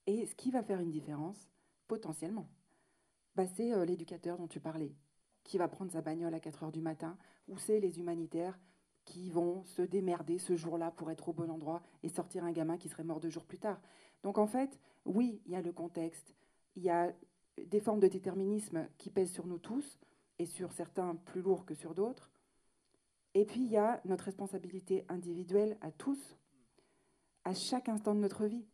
[0.07, 1.49] Et ce qui va faire une différence,
[1.87, 2.47] potentiellement,
[3.35, 4.93] bah, c'est euh, l'éducateur dont tu parlais,
[5.43, 7.17] qui va prendre sa bagnole à 4 heures du matin,
[7.47, 8.59] ou c'est les humanitaires
[9.05, 12.77] qui vont se démerder ce jour-là pour être au bon endroit et sortir un gamin
[12.77, 13.79] qui serait mort deux jours plus tard.
[14.23, 16.35] Donc en fait, oui, il y a le contexte,
[16.75, 17.13] il y a
[17.67, 19.99] des formes de déterminisme qui pèsent sur nous tous,
[20.37, 22.29] et sur certains plus lourds que sur d'autres,
[23.35, 26.37] et puis, il y a notre responsabilité individuelle à tous,
[27.43, 28.65] à chaque instant de notre vie,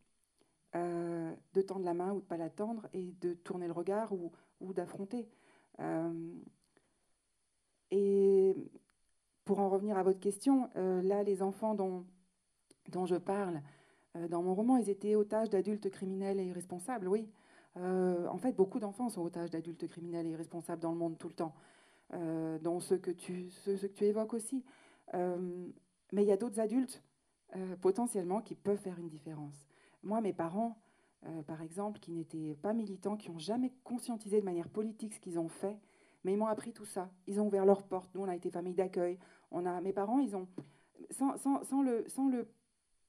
[0.76, 3.72] euh, de tendre la main ou de ne pas la tendre et de tourner le
[3.72, 5.28] regard ou, d'affronter.
[5.80, 6.32] Euh,
[7.90, 8.54] et
[9.44, 12.04] pour en revenir à votre question, euh, là, les enfants dont,
[12.88, 13.60] dont je parle
[14.28, 17.30] dans mon roman, ils étaient otages d'adultes criminels et irresponsables, oui.
[17.76, 21.34] en fait, beaucoup d'enfants sont otages d'adultes criminels et irresponsables dans le monde tout le
[21.34, 21.54] temps.
[22.60, 24.66] dont ceux que, tu, ceux, que tu évoques aussi.
[25.14, 27.02] mais il y a d'autres adultes
[27.80, 29.64] potentiellement qui peuvent faire une différence.
[30.02, 30.76] Moi, mes parents,
[31.46, 35.38] par exemple, qui n'étaient pas militants, qui n'ont jamais conscientisé de manière politique ce qu'ils
[35.38, 35.78] ont fait,
[36.24, 37.10] mais ils m'ont appris tout ça.
[37.26, 38.14] Ils ont ouvert leurs portes.
[38.14, 39.18] Nous, on a été famille d'accueil.
[39.50, 40.48] On a, mes parents, ils ont,
[41.10, 42.48] sans, sans, sans, le, sans le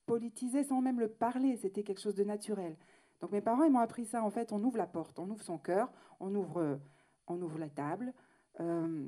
[0.05, 2.75] politiser, sans même le parler, c'était quelque chose de naturel.
[3.21, 4.23] Donc mes parents, ils m'ont appris ça.
[4.23, 6.79] En fait, on ouvre la porte, on ouvre son cœur, on ouvre,
[7.27, 8.13] on ouvre la table.
[8.59, 9.07] Euh,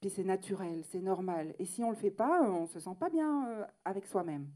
[0.00, 1.54] puis c'est naturel, c'est normal.
[1.58, 4.06] Et si on ne le fait pas, on ne se sent pas bien euh, avec
[4.06, 4.48] soi-même.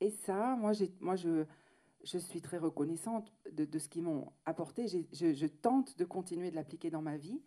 [0.00, 1.44] Et ça, moi, moi je,
[2.06, 4.86] je suis très reconnaissante de, ce qu'ils m'ont apporté.
[4.86, 7.42] Je, tente de continuer de l'appliquer dans ma vie.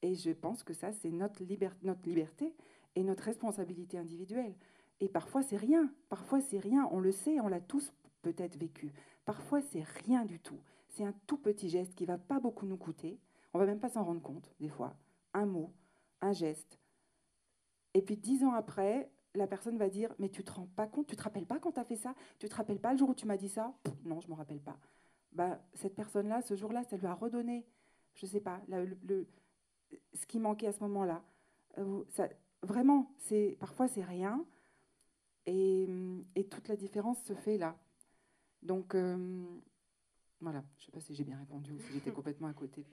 [0.00, 1.42] Et je pense que ça, c'est notre,
[1.82, 2.54] notre liberté
[2.94, 4.54] et notre responsabilité individuelle.
[5.00, 5.92] Et parfois, c'est rien.
[6.08, 6.88] Parfois, c'est rien.
[6.90, 7.92] On le sait, on l'a tous
[8.22, 8.92] peut-être vécu.
[9.26, 10.58] Parfois, c'est rien du tout.
[10.88, 13.20] C'est un tout petit geste qui va pas beaucoup nous coûter.
[13.52, 14.96] On va même pas s'en rendre compte, des fois.
[15.34, 15.70] Un mot,
[16.22, 16.78] un geste.
[17.92, 21.06] Et puis, dix ans après, la personne va dire Mais tu te rends pas compte
[21.06, 22.14] Tu te rappelles pas quand tu as fait ça?
[22.38, 23.74] Tu te rappelles pas le jour où tu m'as dit ça?
[24.04, 24.78] Non, je me rappelle pas.
[25.32, 27.66] Bah, cette personne-là, ce jour-là, ça lui a redonné,
[28.14, 29.26] je sais pas, le,
[30.14, 31.22] ce qui manquait à ce moment-là.
[31.76, 32.04] Euh,
[32.62, 34.44] vraiment, c'est parfois c'est rien,
[35.46, 35.86] et,
[36.50, 37.76] toute la différence se fait là.
[38.62, 39.44] Donc euh,
[40.40, 42.84] voilà, je sais pas si j'ai bien répondu ou si j'étais complètement à côté.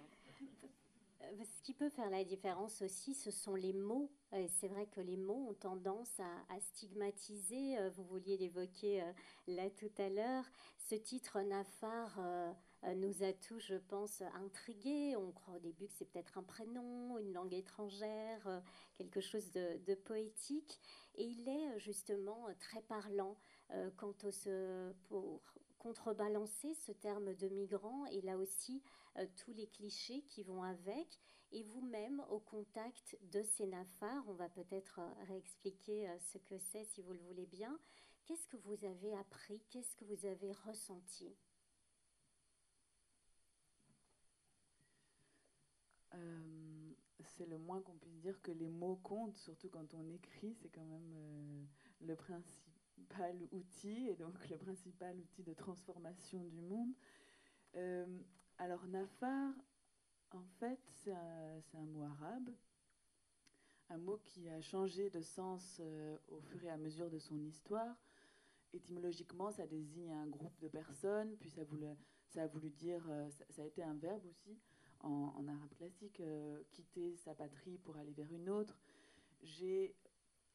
[1.26, 4.12] Euh, ce qui peut faire la différence aussi, ce sont les mots.
[4.60, 7.78] C'est vrai que les mots ont tendance à, stigmatiser.
[7.78, 9.12] Euh, vous vouliez l'évoquer euh,
[9.48, 10.44] là tout à l'heure.
[10.78, 12.20] Ce titre Nafar
[12.96, 15.16] nous a tous, je pense, intrigués.
[15.16, 18.62] On croit au début que c'est peut-être un prénom, une langue étrangère,
[18.96, 20.80] quelque chose de, poétique.
[21.16, 23.36] Et il est justement très parlant
[23.98, 24.32] quant au
[25.08, 25.42] pour
[25.86, 28.82] contrebalancer ce terme de migrant et là aussi
[29.18, 31.20] euh, tous les clichés qui vont avec.
[31.52, 36.58] Et vous-même, au contact de ces nafars, on va peut-être euh, réexpliquer euh, ce que
[36.58, 37.80] c'est si vous le voulez bien.
[38.26, 39.62] Qu'est-ce que vous avez appris?
[39.70, 41.38] Qu'est-ce que vous avez ressenti?
[47.38, 50.70] C'est le moins qu'on puisse dire que les mots comptent, surtout quand on écrit, c'est
[50.70, 51.68] quand même
[52.00, 52.16] le
[52.96, 56.94] principal outil, et donc le principal outil de transformation du monde.
[58.58, 59.54] Alors Nafar,
[60.32, 62.50] en fait, c'est un, mot arabe,
[63.90, 67.38] un mot qui a changé de sens euh, au fur et à mesure de son
[67.44, 67.96] histoire.
[68.74, 73.66] Étymologiquement, ça désigne un groupe de personnes, puis ça, a voulu dire, euh, ça, a
[73.66, 74.58] été un verbe aussi
[75.02, 78.80] en, arabe classique, euh, quitter sa patrie pour aller vers une autre.
[79.44, 79.96] J'ai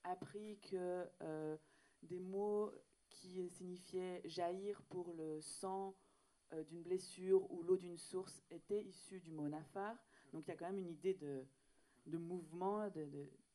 [0.05, 1.07] appris que
[2.03, 2.73] des mots
[3.09, 5.95] qui signifiaient jaillir pour le sang,
[6.53, 9.97] euh, d'une blessure ou l'eau d'une source était issue du mot nafar.
[10.33, 11.45] Donc il y a quand même une idée de,
[12.07, 13.07] de mouvement de,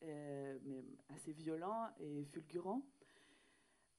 [0.04, 2.82] euh, mais assez violent et fulgurant.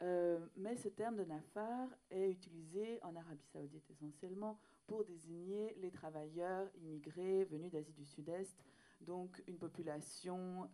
[0.02, 5.90] Euh, mais ce terme de nafar est utilisé en Arabie saoudite essentiellement pour désigner les
[5.90, 8.56] travailleurs immigrés venus d'Asie du Sud-Est,
[9.00, 10.70] donc une population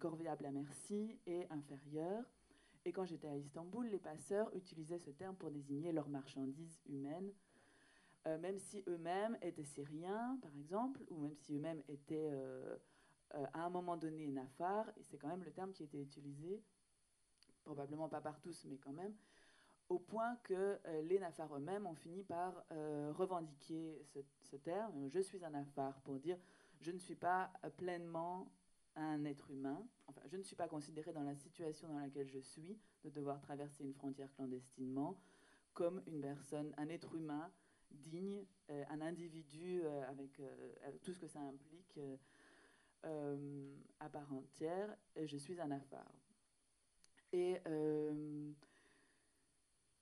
[0.00, 2.24] corvéable à merci et inférieure.
[2.86, 7.30] Et quand j'étais à Istanbul, les passeurs utilisaient ce terme pour désigner leurs marchandises humaines
[8.26, 12.76] euh, même si eux-mêmes étaient syriens, par exemple, ou même si eux-mêmes étaient euh,
[13.34, 16.60] euh, à un moment donné nafar, et c'est quand même le terme qui était utilisé,
[17.62, 19.14] probablement pas par tous, mais quand même,
[19.88, 22.64] au point que les nafars eux-mêmes ont fini par
[23.14, 24.04] revendiquer
[24.42, 25.08] ce, terme.
[25.10, 26.36] Je suis un nafar pour dire
[26.80, 28.50] je ne suis pas pleinement
[28.96, 32.40] un être humain, enfin, je ne suis pas considéré dans la situation dans laquelle je
[32.40, 35.20] suis, de devoir traverser une frontière clandestinement,
[35.74, 37.52] comme une personne, un être humain
[37.90, 42.00] digne, euh, un individu euh, avec, euh, avec, tout ce que ça implique
[44.00, 46.10] à part entière, je suis un affaire.
[47.32, 47.56] Et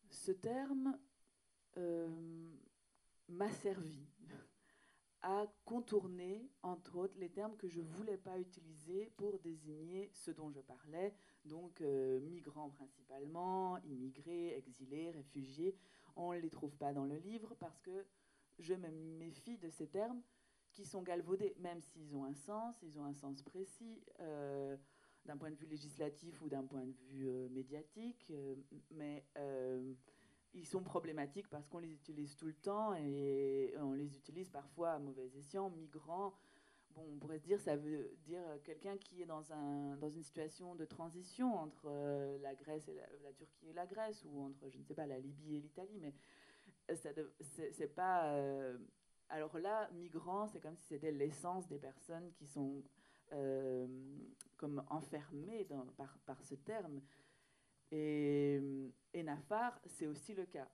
[0.09, 0.99] ce terme
[3.29, 4.07] m'a servi
[5.25, 10.31] à contourner, entre autres, les termes que je ne voulais pas utiliser pour désigner ce
[10.31, 11.15] dont je parlais,
[11.47, 15.75] donc migrants principalement, immigrés, exilés, réfugiés,
[16.17, 18.05] on ne les trouve pas dans le livre parce que
[18.59, 20.23] je me méfie de ces termes
[20.75, 24.77] qui sont galvaudés, même s'ils ont un sens, ils ont un sens précis, euh,
[25.25, 28.57] d'un point de vue législatif ou d'un point de vue euh, médiatique, euh,
[28.91, 29.25] mais
[30.55, 34.93] ils sont problématiques parce qu'on les utilise tout le temps et on les utilise parfois
[34.93, 36.35] à mauvais escient, migrants,
[36.95, 40.23] bon, on pourrait se dire, ça veut dire quelqu'un qui est dans, un, dans une
[40.23, 44.69] situation de transition entre euh, la Grèce et la, Turquie et la Grèce, ou entre,
[44.71, 46.15] je ne sais pas, la Libye et l'Italie, mais
[46.89, 48.79] c'est pas euh,
[49.31, 52.83] alors là, migrants, c'est comme si c'était l'essence des personnes qui sont
[54.57, 57.01] comme enfermées par, par, ce terme.
[57.95, 60.69] Et, Nafar, c'est aussi le cas.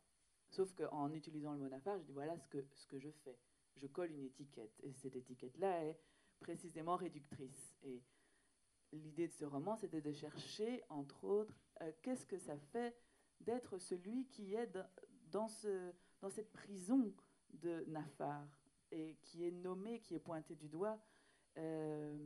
[0.49, 3.39] Sauf qu'en utilisant le mot Nafar, je dis voilà ce que, je fais.
[3.77, 4.73] Je colle une étiquette.
[4.83, 5.99] Et cette étiquette-là est
[6.41, 7.77] précisément réductrice.
[7.83, 8.03] Et
[8.93, 12.97] l'idée de ce roman, c'était de chercher, entre autres, euh, qu'est-ce que ça fait
[13.41, 14.71] d'être celui qui est
[15.31, 17.13] dans, ce, dans cette prison
[17.53, 18.47] de Nafar
[18.91, 20.99] et qui est nommé, qui est pointé du doigt
[21.59, 22.17] euh,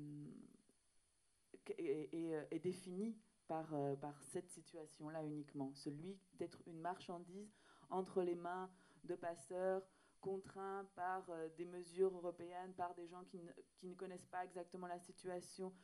[1.78, 3.16] et, et, défini
[3.46, 5.72] par, euh, par cette situation-là uniquement.
[5.74, 7.52] Celui d'être une marchandise
[7.90, 8.70] entre les mains
[9.04, 9.82] de passeurs
[10.20, 14.86] contraints par des mesures européennes, par des gens qui ne, qui ne connaissent pas exactement
[14.86, 15.74] la situation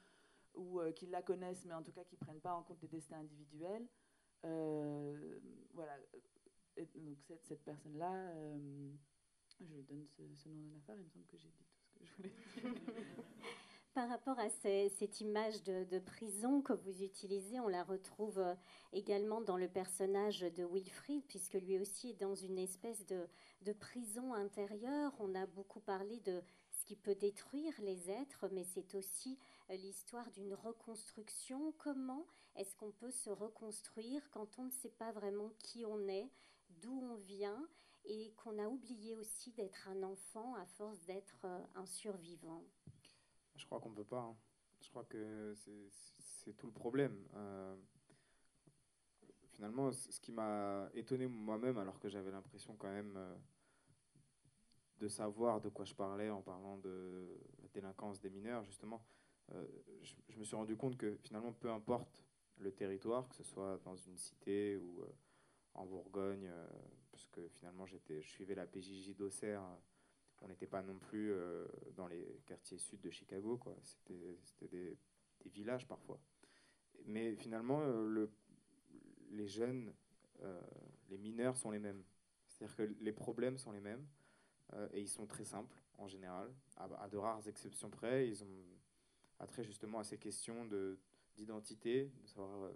[0.54, 2.80] ou euh, qui la connaissent, mais en tout cas qui ne prennent pas en compte
[2.80, 3.86] des destins individuels.
[4.44, 5.38] Euh,
[5.74, 5.96] voilà.
[6.94, 8.90] donc cette, cette personne-là, euh,
[9.58, 11.84] je lui donne ce, ce nom de affaire, il me semble que j'ai dit tout
[11.84, 13.24] ce que je voulais dire.
[13.92, 18.40] Par rapport à cette image de, prison que vous utilisez, on la retrouve
[18.92, 24.32] également dans le personnage de Wilfried, puisque lui aussi est dans une espèce de, prison
[24.32, 25.12] intérieure.
[25.18, 29.36] On a beaucoup parlé de ce qui peut détruire les êtres, mais c'est aussi
[29.68, 31.72] l'histoire d'une reconstruction.
[31.78, 36.30] Comment est-ce qu'on peut se reconstruire quand on ne sait pas vraiment qui on est,
[36.80, 37.68] d'où on vient,
[38.04, 42.64] et qu'on a oublié aussi d'être un enfant à force d'être euh, un survivant?
[43.60, 44.22] Je crois qu'on ne peut pas.
[44.22, 44.36] Hein.
[44.80, 45.54] Je crois que
[46.18, 47.14] c'est tout le problème.
[47.34, 47.76] Euh,
[49.52, 53.36] finalement, ce qui m'a étonné moi-même, alors que j'avais l'impression quand même euh,
[54.98, 59.04] de savoir de quoi je parlais en parlant de la délinquance des mineurs, justement,
[59.52, 59.66] euh,
[60.02, 62.24] je, me suis rendu compte que finalement, peu importe
[62.56, 65.04] le territoire, que ce soit dans une cité ou
[65.74, 66.50] en Bourgogne,
[67.12, 69.62] parce que finalement, je suivais la PJJ d'Auxerre,
[70.40, 71.34] on n'était pas non plus
[71.96, 73.76] dans les quartiers sud de Chicago, quoi.
[73.82, 74.96] C'était, des,
[75.46, 76.20] villages parfois.
[77.06, 78.30] Mais finalement, le,
[79.30, 79.92] les jeunes,
[81.08, 82.02] les mineurs sont les mêmes.
[82.48, 84.06] C'est-à-dire que les problèmes sont les mêmes
[84.92, 88.28] et ils sont très simples en général, à, de rares exceptions près.
[88.28, 90.66] Ils ont trait justement à ces questions
[91.36, 92.72] d'identité, de, savoir euh,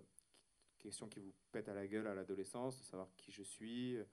[0.79, 4.05] questions qui vous pètent à la gueule à l'adolescence, de savoir qui je suis, euh,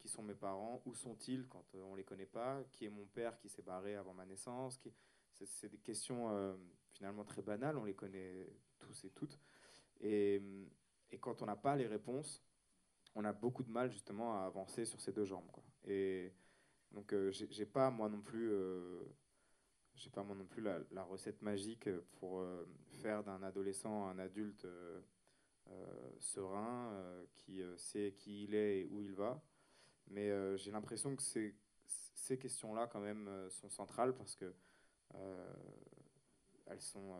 [0.00, 2.90] qui sont mes parents, où sont-ils quand euh, on ne les connaît pas, qui est
[2.90, 4.80] mon père qui s'est barré avant ma naissance.
[5.44, 6.58] C'est des questions
[6.92, 8.46] finalement très banales, on les connaît
[8.78, 9.38] tous et toutes.
[10.00, 10.42] Et,
[11.20, 12.44] quand on n'a pas les réponses,
[13.14, 15.50] on a beaucoup de mal justement à avancer sur ces deux jambes.
[15.86, 16.34] Et
[16.90, 18.52] donc j'ai pas moi non plus
[20.08, 21.88] pas moi non plus la, recette magique
[22.18, 22.66] pour euh,
[23.02, 25.00] faire d'un adolescent un adulte euh,
[25.68, 26.94] euh, serein,
[27.36, 29.42] qui sait qui il est et où il va.
[30.10, 34.52] Mais j'ai l'impression que ces, questions-là, quand même, sont centrales parce que
[36.66, 37.16] elles sont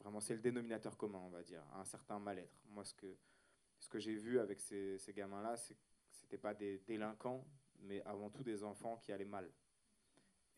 [0.00, 2.56] vraiment, c'est le dénominateur commun, on va dire, un certain mal-être.
[2.66, 3.16] Moi, ce que,
[3.78, 5.76] ce que j'ai vu avec ces, gamins-là, c'est
[6.10, 7.46] c'était pas des délinquants,
[7.80, 9.48] mais avant tout des enfants qui allaient mal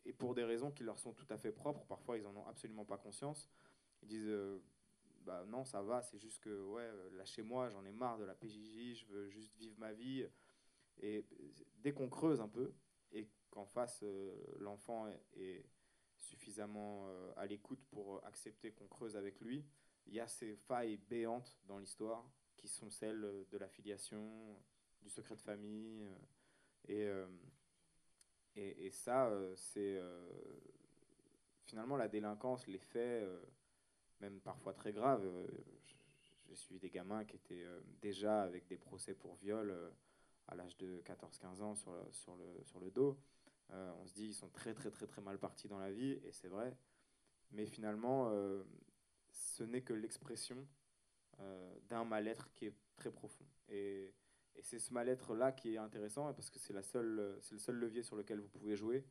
[0.05, 1.84] et pour des raisons qui leur sont tout à fait propres.
[1.86, 3.49] Parfois, ils en ont absolument pas conscience.
[4.03, 4.62] Ils disent euh,
[5.24, 8.34] bah non, ça va, c'est juste que ouais, euh, lâchez-moi, j'en ai marre de la
[8.34, 10.26] PJJ, je veux juste vivre ma vie.
[11.01, 11.24] Et
[11.78, 12.72] dès qu'on creuse un peu
[13.12, 15.64] et qu'en face euh, l'enfant est,
[16.16, 19.64] suffisamment à l'écoute pour accepter qu'on creuse avec lui,
[20.07, 24.62] il y a ces failles béantes dans l'histoire qui sont celles de la filiation,
[25.01, 26.07] du secret de famille
[26.86, 27.09] et
[28.57, 30.26] et, ça, euh, c'est euh,
[31.64, 33.40] finalement la délinquance, les faits, euh,
[34.20, 35.26] même parfois très graves.
[36.46, 37.64] J'ai suivi des gamins qui étaient
[38.03, 39.72] déjà avec des procès pour viol
[40.49, 42.36] à l'âge de 14-15 ans sur
[42.80, 43.18] le, dos.
[43.70, 46.32] on se dit ils sont très très très très mal partis dans la vie, et
[46.32, 46.76] c'est vrai.
[47.53, 48.32] Mais finalement,
[49.30, 50.66] ce n'est que l'expression
[51.88, 53.47] d'un mal-être qui est très profond.
[53.68, 54.14] Et
[54.57, 58.41] et c'est ce mal-être-là qui est intéressant parce que c'est le seul levier sur lequel
[58.41, 59.05] vous pouvez jouer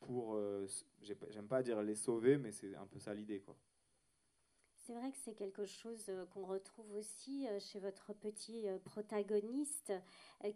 [0.00, 0.66] pour, euh,
[1.02, 3.56] j'aime pas dire les sauver, mais c'est un peu ça l'idée, quoi.
[4.88, 9.92] C'est vrai que c'est quelque chose euh, qu'on retrouve aussi euh, chez votre petit protagoniste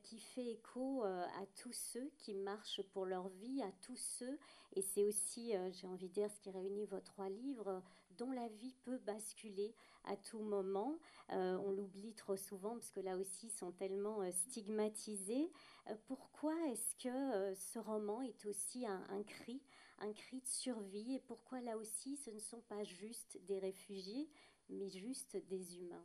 [0.05, 4.39] qui fait écho à tous ceux qui marchent pour leur vie, à tous ceux,
[4.75, 7.83] et c'est aussi, j'ai envie de dire, ce qui réunit vos trois livres,
[8.17, 9.75] dont la vie peut basculer
[10.05, 10.99] à tout moment.
[11.31, 15.51] Euh, on l'oublie trop souvent parce que là aussi, ils sont tellement euh, stigmatisés.
[15.89, 19.63] Euh, pourquoi est-ce que ce roman est aussi un, cri,
[19.99, 24.29] un cri de survie Et pourquoi là aussi, ce ne sont pas juste des réfugiés,
[24.69, 26.05] mais juste des humains?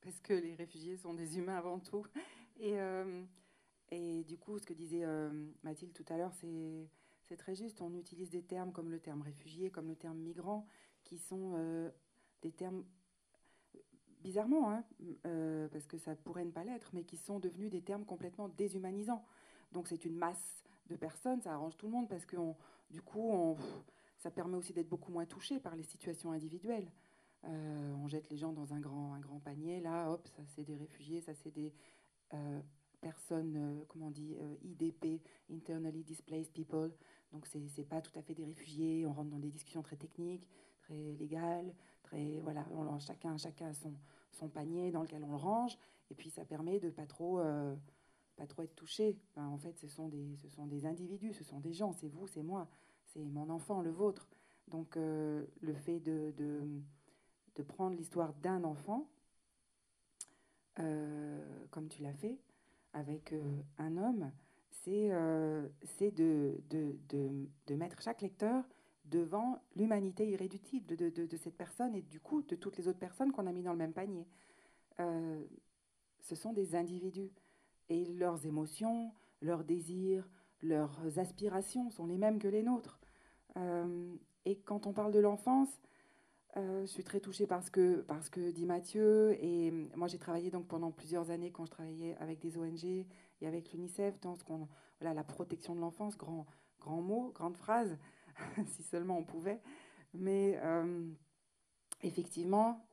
[0.00, 2.06] Parce que les réfugiés sont des humains avant tout.
[2.60, 2.76] Et
[3.90, 5.04] Et du coup, ce que disait
[5.62, 7.80] Mathilde tout à l'heure, c'est très juste.
[7.80, 10.66] On utilise des termes comme le terme réfugié, comme le terme migrant,
[11.04, 11.90] qui sont
[12.42, 12.84] des termes
[14.26, 14.84] bizarrement, hein,
[15.24, 18.48] euh, parce que ça pourrait ne pas l'être, mais qui sont devenus des termes complètement
[18.48, 19.24] déshumanisants.
[19.70, 22.36] Donc c'est une masse de personnes, ça arrange tout le monde, parce que
[22.90, 23.56] du coup,
[24.18, 26.90] ça permet aussi d'être beaucoup moins touché par les situations individuelles.
[27.44, 31.20] Euh, on jette les gens dans un grand, panier, là, hop, ça c'est des réfugiés,
[31.20, 31.72] ça c'est des
[32.34, 32.60] euh,
[33.00, 36.92] personnes, comment on dit, IDP, Internally Displaced People.
[37.32, 40.48] Donc c'est pas tout à fait des réfugiés, on rentre dans des discussions très techniques,
[40.80, 43.94] très légales, très, voilà, on, chacun, chacun a son,
[44.32, 45.76] son panier dans lequel on le range,
[46.10, 47.74] et puis ça permet de pas trop, euh,
[48.36, 49.16] pas trop être touché.
[49.36, 52.68] en fait, ce sont, des, individus, ce sont des gens, c'est vous, c'est moi,
[53.04, 54.28] c'est mon enfant, le vôtre.
[54.68, 56.32] Donc euh, le fait de,
[57.66, 59.08] prendre l'histoire d'un enfant,
[60.78, 62.38] euh, comme tu l'as fait,
[62.92, 63.34] avec
[63.78, 64.30] un homme,
[64.70, 65.10] c'est
[66.12, 66.50] de,
[67.70, 68.64] mettre chaque lecteur
[69.04, 73.46] devant l'humanité irréductible de, cette personne et du coup de toutes les autres personnes qu'on
[73.46, 74.26] a mis dans le même panier.
[75.00, 75.44] Euh,
[76.20, 77.30] ce sont des individus
[77.88, 80.28] et leurs émotions, leurs désirs,
[80.62, 82.98] leurs aspirations sont les mêmes que les nôtres.
[83.56, 84.14] Euh,
[84.44, 85.68] et quand on parle de l'enfance,
[86.56, 90.50] euh, je suis très touchée parce que, parce que dit Mathieu, et moi j'ai travaillé
[90.50, 94.44] donc pendant plusieurs années quand je travaillais avec des ONG et avec l'UNICEF dans ce
[94.44, 94.68] qu'on,
[95.00, 96.46] voilà, la protection de l'enfance, grand,
[96.80, 97.98] grand mot, grande phrase.
[98.66, 99.60] si seulement on pouvait.
[100.14, 101.10] Mais euh,
[102.02, 102.86] effectivement,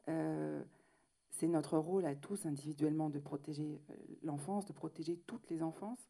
[1.33, 6.09] c'est notre rôle à tous individuellement de protéger euh, l'enfance, de protéger toutes les enfances.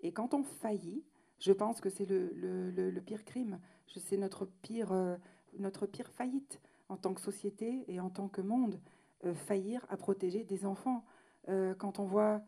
[0.00, 1.04] Et quand on faillit,
[1.38, 3.58] je pense que c'est le, pire crime.
[3.96, 4.92] C'est notre pire,
[5.58, 8.80] notre pire faillite en tant que société et en tant que monde,
[9.34, 11.04] faillir à protéger des enfants.
[11.78, 12.42] quand on voit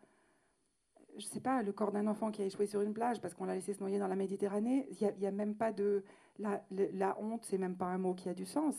[1.20, 3.44] je sais pas, le corps d'un enfant qui a échoué sur une plage parce qu'on
[3.44, 6.04] l'a laissé se noyer dans la Méditerranée, il n'y a, même pas de...
[6.38, 8.74] La, la honte, c'est même pas un mot qui a du sens.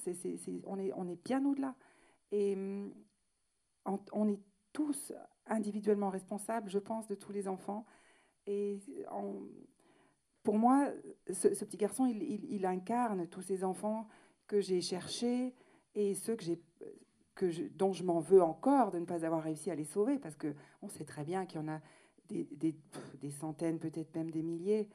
[0.66, 1.76] on, est, on est bien au-delà.
[2.32, 2.92] Et mm,
[3.86, 4.40] on, est
[4.74, 5.14] tous
[5.48, 7.86] individuellement responsables, je pense, de tous les enfants.
[8.48, 8.80] Et
[10.44, 10.90] pour moi,
[11.32, 14.08] ce, petit garçon, il, incarne tous ces enfants
[14.48, 15.54] que j'ai cherchés
[15.96, 16.46] et ceux que
[17.36, 20.36] que dont je m'en veux encore de ne pas avoir réussi à les sauver, parce
[20.36, 21.80] que on sait très bien qu'il y en a
[22.28, 22.46] des,
[23.20, 24.88] des, centaines, peut-être même des milliers,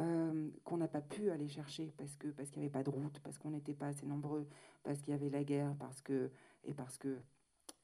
[0.00, 2.90] euh, qu'on n'a pas pu aller chercher parce que parce qu'il n'y avait pas de
[2.90, 4.46] route, parce qu'on n'était pas assez nombreux,
[4.82, 6.30] parce qu'il y avait la guerre, parce que
[6.64, 7.18] et parce que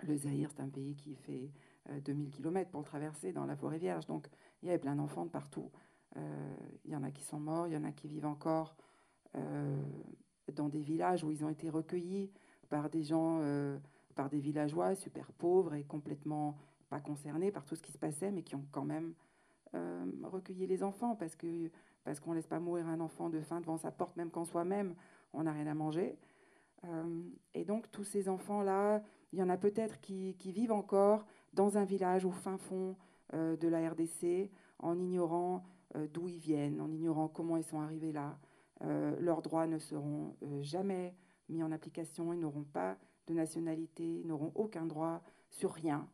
[0.00, 1.50] le Zaïre c'est un pays qui fait
[2.04, 4.28] 2000 euh, km pour le traverser dans la forêt vierge, donc
[4.62, 5.70] il y avait plein d'enfants de partout.
[6.16, 8.76] Euh, il y en a qui sont morts, il y en a qui vivent encore
[10.54, 12.32] dans des villages où ils ont été recueillis
[12.70, 13.40] par des gens,
[14.14, 16.56] par des villageois super pauvres et complètement
[16.88, 19.14] pas concernés par tout ce qui se passait, mais qui ont quand même
[19.74, 21.70] euh, recueilli les enfants parce que
[22.04, 24.94] parce laisse pas mourir un enfant de faim devant sa porte, même quand soi-même
[25.34, 26.16] on n'a rien à manger.
[26.84, 27.22] Euh,
[27.54, 29.02] et donc tous ces enfants-là,
[29.32, 32.96] il y en a peut-être qui, vivent encore dans un village au fin fond
[33.34, 35.64] euh, de la RDC, en ignorant
[36.12, 38.38] d'où ils viennent, en ignorant comment ils sont arrivés là.
[38.82, 41.14] leurs droits ne seront jamais
[41.48, 46.06] mis en application, ils n'auront pas de nationalité, ils n'auront aucun droit sur rien.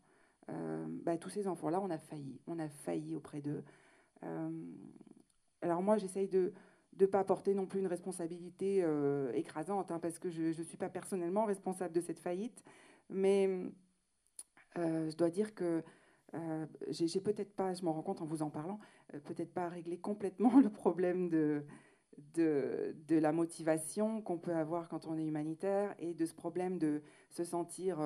[0.51, 2.41] Euh, bah, tous ces enfants-là, on a failli.
[2.47, 3.65] On a failli auprès d'eux.
[4.23, 4.51] Euh,
[5.63, 6.53] alors moi, j'essaye de
[7.01, 10.77] ne pas porter non plus une responsabilité euh, écrasante, hein, parce que je ne suis
[10.77, 12.65] pas personnellement responsable de cette faillite.
[13.11, 13.49] Mais
[14.77, 15.83] je dois dire que
[16.89, 18.81] j'ai peut-être pas, je m'en rends compte en vous en parlant,
[19.25, 21.65] peut-être pas réglé complètement le problème de,
[22.35, 26.79] de, de la motivation qu'on peut avoir quand on est humanitaire et de ce problème
[26.79, 28.01] de se sentir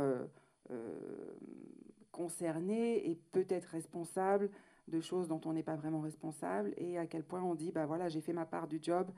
[2.10, 4.50] concerné et peut-être responsable
[4.88, 7.86] de choses dont on n'est pas vraiment responsable et à quel point on dit bah
[7.86, 9.10] voilà j'ai fait ma part du job.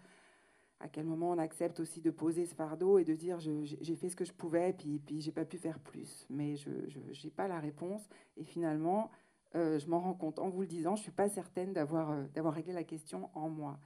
[0.83, 4.09] À quel moment on accepte aussi de poser ce fardeau et de dire j'ai fait
[4.09, 6.27] ce que je pouvais puis puis j'ai pas pu faire plus.
[6.31, 9.11] Mais je n'ai pas la réponse et finalement
[9.57, 12.55] euh, je m'en rends compte en vous le disant je suis pas certaine euh, d'avoir
[12.55, 13.79] réglé la question en moi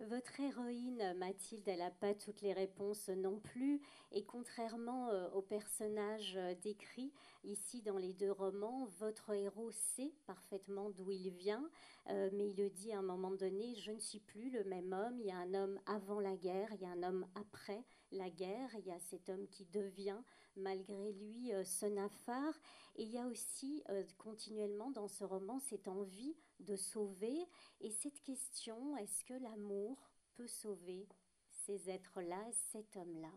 [0.00, 3.80] votre héroïne, Mathilde, elle n'a pas toutes les réponses non plus.
[4.10, 7.12] Et contrairement euh, au personnage euh, décrit
[7.44, 11.68] ici dans les deux romans, votre héros sait parfaitement d'où il vient.
[12.08, 14.92] Euh, mais il le dit à un moment donné, je ne suis plus le même
[14.92, 15.20] homme.
[15.20, 18.30] Il y a un homme avant la guerre, il y a un homme après la
[18.30, 18.70] guerre.
[18.78, 20.20] Il y a cet homme qui devient
[20.56, 22.52] malgré lui ce nafar.
[22.96, 23.82] Et il y a aussi
[24.18, 27.48] continuellement dans ce roman cette envie de sauver.
[27.80, 31.08] Et cette question, est-ce que l'amour peut sauver
[31.48, 33.32] ces êtres-là, cet homme-là?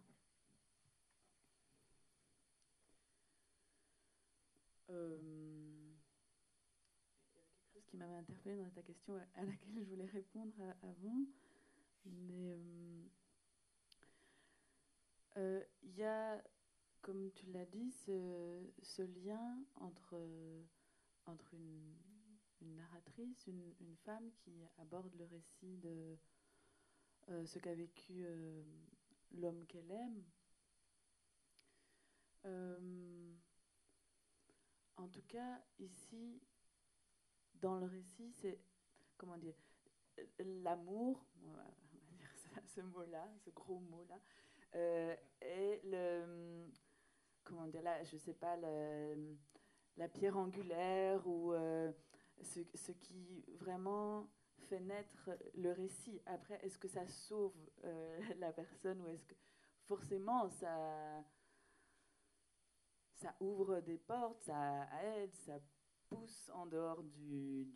[4.90, 5.18] Euh,
[7.88, 11.26] qui m'avait interpellée dans ta question à laquelle je voulais répondre avant.
[12.06, 12.58] Mais
[15.36, 16.42] il y a,
[17.02, 20.20] comme tu l'as dit, ce, ce, lien entre,
[21.26, 21.96] entre une,
[22.62, 26.18] une narratrice, une, femme qui aborde le récit de
[27.46, 28.26] ce qu'a vécu
[29.32, 30.24] l'homme qu'elle aime.
[34.98, 36.42] en tout cas, ici,
[37.56, 38.60] dans le récit, c'est,
[39.18, 39.56] comment dire,
[40.40, 42.30] l'amour, on va dire
[42.66, 44.20] ce mot-là, ce gros mot-là,
[44.76, 46.68] euh, et le,
[47.44, 51.92] comment dire, là, je sais pas, la pierre angulaire ou euh,
[52.44, 54.30] ce, qui vraiment
[54.70, 56.22] fait naître le récit.
[56.26, 59.36] Après, est-ce que ça sauve euh, la personne ou est-ce que
[59.86, 61.24] forcément ça
[63.18, 65.60] ça ouvre des portes, ça aide, ça
[66.08, 67.68] pousse en dehors du,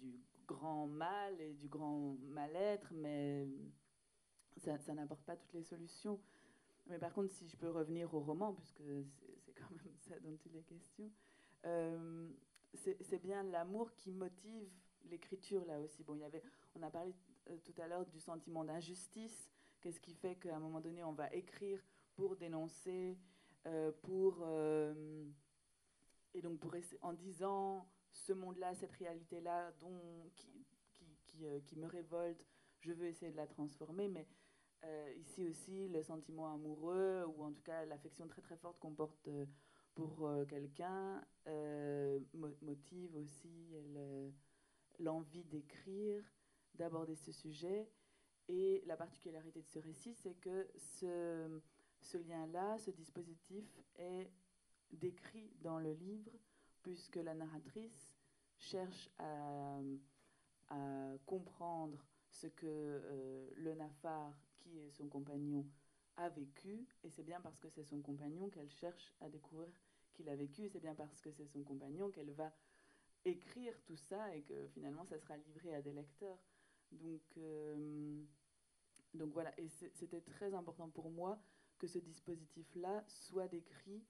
[0.47, 3.47] grand mal et du grand mal-être, mais
[4.57, 6.19] ça, ça n'apporte pas toutes les solutions.
[6.87, 8.83] Mais par contre, si je peux revenir au roman, puisque
[9.45, 11.09] c'est quand même ça dont il est question,
[11.65, 12.29] euh,
[12.73, 14.69] c'est bien l'amour qui motive
[15.09, 16.03] l'écriture là aussi.
[16.03, 16.43] Bon, il y avait,
[16.75, 17.13] on a parlé
[17.49, 19.49] euh, tout à l'heure du sentiment d'injustice.
[19.81, 21.83] Qu'est-ce qui fait qu'à un moment donné, on va écrire
[22.15, 23.17] pour dénoncer,
[23.65, 25.25] euh, pour euh,
[26.33, 31.87] et donc pour en disant ce monde-là, cette réalité-là, dont qui, qui, qui, qui, me
[31.87, 32.45] révolte,
[32.79, 34.27] je veux essayer de la transformer, mais
[35.17, 39.29] ici aussi le sentiment amoureux ou en tout cas l'affection très très forte qu'on porte
[39.93, 41.21] pour euh, quelqu'un
[42.61, 43.75] motive aussi
[44.99, 46.23] l'envie d'écrire,
[46.75, 47.89] d'aborder ce sujet.
[48.47, 53.65] Et la particularité de ce récit, c'est que ce, lien-là, ce dispositif
[53.95, 54.29] est
[54.91, 56.31] décrit dans le livre,
[56.81, 58.13] puisque la narratrice
[58.57, 59.79] cherche à,
[61.25, 65.65] comprendre ce que euh, le Nafar, qui est son compagnon,
[66.17, 66.87] a vécu.
[67.03, 69.71] Et c'est bien parce que c'est son compagnon qu'elle cherche à découvrir
[70.13, 70.63] qu'il a vécu.
[70.63, 72.51] Et c'est bien parce que c'est son compagnon qu'elle va
[73.25, 76.39] écrire tout ça et que finalement ça sera livré à des lecteurs.
[76.91, 78.23] Donc, euh,
[79.13, 81.41] donc voilà, et c'était très important pour moi
[81.77, 84.03] que ce dispositif-là soit décrit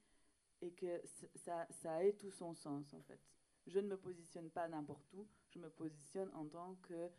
[0.62, 1.02] et que
[1.36, 3.20] ça, ça ait tout son sens en fait.
[3.68, 7.10] Je ne me positionne pas n'importe où, je me positionne en tant que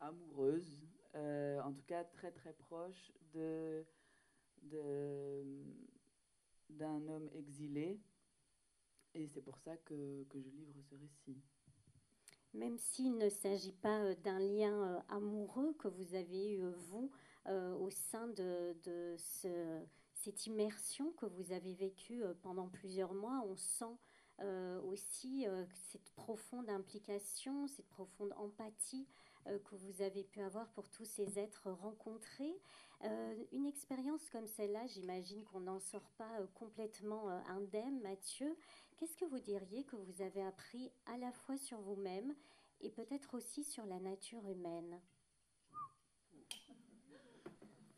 [0.00, 0.86] amoureuse,
[1.16, 3.84] euh, en tout cas très très proche de
[6.70, 8.00] d'un homme exilé.
[9.14, 11.40] Et c'est pour ça que, que, je livre ce récit.
[12.52, 17.10] Même s'il ne s'agit pas euh, d'un lien euh, amoureux que vous avez eu, vous,
[17.48, 19.80] au sein de, de ce,
[20.14, 23.94] cette immersion que vous avez vécue pendant plusieurs mois, on sent
[24.82, 29.06] aussi cette profonde implication, cette profonde empathie
[29.64, 32.60] que vous avez pu avoir pour tous ces êtres rencontrés.
[33.52, 38.56] une expérience comme celle-là, j'imagine qu'on n'en sort pas complètement indemne, Mathieu.
[38.96, 42.34] Qu'est-ce que vous diriez que vous avez appris à la fois sur vous-même
[42.80, 45.00] et peut-être aussi sur la nature humaine?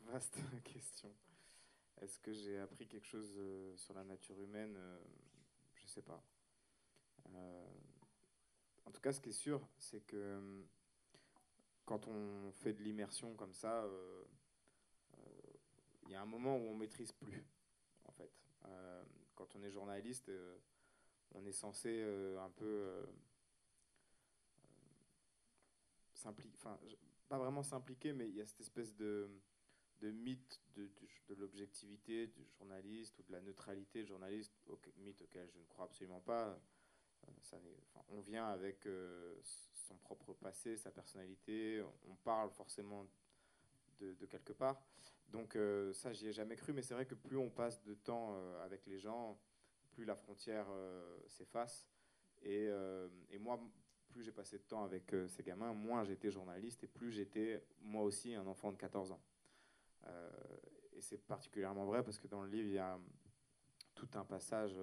[0.01, 1.13] Vaste question.
[2.01, 3.39] Est-ce que j'ai appris quelque chose
[3.77, 4.77] sur la nature humaine?
[5.75, 6.23] Je sais pas.
[7.35, 7.65] Euh,
[8.85, 10.63] en tout cas, ce qui est sûr, c'est que euh,
[11.89, 14.23] quand on fait de l'immersion comme ça, euh,
[16.03, 17.43] il y a un moment où on maîtrise plus,
[18.05, 18.31] en fait.
[19.33, 20.31] quand on est journaliste,
[21.31, 22.03] on est censé
[22.37, 23.07] un peu
[26.13, 26.77] s'impliquer, enfin,
[27.27, 29.27] pas vraiment s'impliquer, mais il y a cette espèce de,
[30.01, 30.91] de mythe de,
[31.37, 35.85] l'objectivité du journaliste ou de la neutralité du journaliste, au, mythe auquel je ne crois
[35.85, 36.59] absolument pas.
[38.09, 39.35] On vient avec euh,
[39.89, 43.07] son propre passé, sa personnalité, on parle forcément
[43.99, 44.81] de, quelque part.
[45.29, 47.93] Donc euh, ça, j'y ai jamais cru, mais c'est vrai que plus on passe de
[47.93, 49.39] temps euh, avec les gens,
[49.91, 51.87] plus la frontière euh, s'efface.
[52.41, 52.69] Et,
[53.31, 53.59] et, moi,
[54.07, 58.03] plus j'ai passé de temps avec ces gamins, moins j'étais journaliste et plus j'étais moi
[58.03, 59.21] aussi un enfant de 14 ans.
[60.93, 62.97] et c'est particulièrement vrai parce que dans le livre, il y a
[63.93, 64.79] tout un passage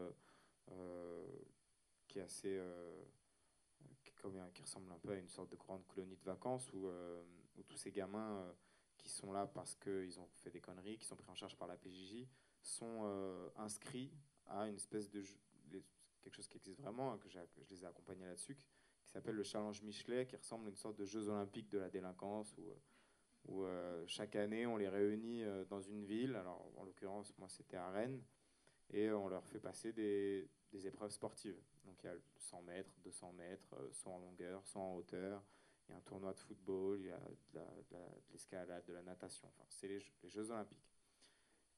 [2.06, 2.60] qui est assez
[4.16, 7.22] comme, qui, ressemble un peu à une sorte de grande colonie de vacances où, euh,
[7.68, 8.52] tous ces gamins euh,
[8.98, 11.68] qui sont là parce qu'ils ont fait des conneries, qui sont pris en charge par
[11.68, 12.26] la PJJ,
[12.60, 13.05] sont
[13.56, 14.10] inscrits
[14.47, 15.22] à une espèce de
[16.26, 19.44] quelque chose qui existe vraiment, que, que je les ai accompagnés là-dessus, qui s'appelle le
[19.44, 24.05] Challenge Michelet, qui ressemble à une sorte de Jeux olympiques de la délinquance où, euh,
[24.09, 26.34] chaque année on les réunit euh, dans une ville.
[26.34, 28.20] Alors en l'occurrence, moi c'était à Rennes,
[28.90, 31.60] et on leur fait passer des, des épreuves sportives.
[31.84, 35.43] Donc il y a 100 mètres, 200 mètres, soit en longueur, soit en hauteur.
[35.88, 37.20] Il y a un tournoi de football, il y a
[37.52, 37.60] de
[38.32, 39.48] l'escalade, de, la natation.
[39.48, 40.90] Enfin, c'est les, Jeux olympiques.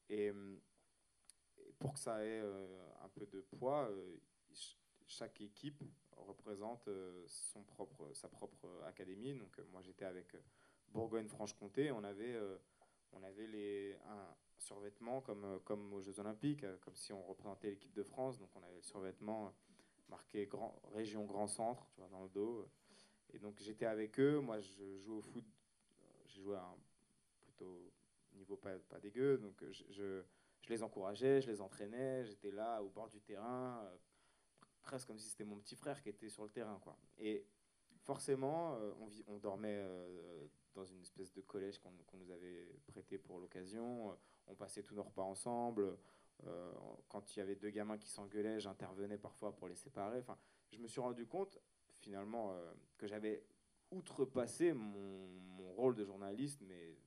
[0.09, 0.31] Et,
[1.77, 2.41] pour que ça ait
[3.01, 3.89] un peu de poids,
[5.05, 5.83] chaque équipe
[6.15, 6.89] représente
[7.27, 9.35] son propre, sa propre académie.
[9.35, 10.35] Donc moi j'étais avec
[10.89, 12.37] Bourgogne-Franche-Comté, on avait,
[13.13, 17.21] on avait les, un, survêtement comme, euh, comme aux Jeux Olympiques, euh, comme si on
[17.23, 18.37] représentait l'équipe de France.
[18.37, 19.53] Donc on avait le survêtement
[20.09, 22.67] marqué grand, région Grand Centre, tu vois, dans le dos.
[23.33, 24.39] Et donc j'étais avec eux.
[24.39, 25.45] Moi, je joue au foot.
[26.27, 26.77] J'ai joué à un
[27.41, 27.91] plutôt
[28.33, 29.37] niveau pas, pas dégueu.
[29.37, 30.23] Donc je, je,
[30.67, 32.25] les encourageais, je les entraînais.
[32.25, 33.97] J'étais là au bord du terrain, euh,
[34.83, 36.79] presque comme si c'était mon petit frère qui était sur le terrain.
[36.83, 36.95] Quoi.
[37.17, 37.45] Et
[38.03, 39.83] forcément, on, on, dormait
[40.75, 44.15] dans une espèce de collège qu'on nous avait prêté pour l'occasion
[44.49, 45.97] on passait tous nos repas ensemble.
[46.47, 46.71] Euh,
[47.09, 50.19] quand il y avait deux gamins qui s'engueulaient, j'intervenais parfois pour les séparer.
[50.19, 50.37] Enfin,
[50.71, 51.59] je me suis rendu compte
[51.99, 53.43] finalement euh, que j'avais
[53.91, 55.27] outrepassé mon,
[55.57, 56.97] mon, rôle de journaliste, mais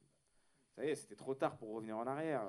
[0.75, 2.43] ça y est, c'était trop tard pour revenir en arrière.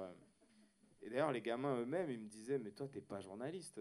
[1.02, 3.80] Et d'ailleurs, les gamins eux-mêmes, ils me disaient, mais toi, t'es pas journaliste.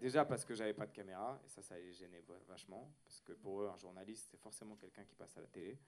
[0.00, 3.32] Déjà parce que j'avais pas de caméra, et ça, ça les gênait vachement, parce que
[3.32, 5.78] pour eux, un journaliste, c'est forcément quelqu'un qui passe à la télé.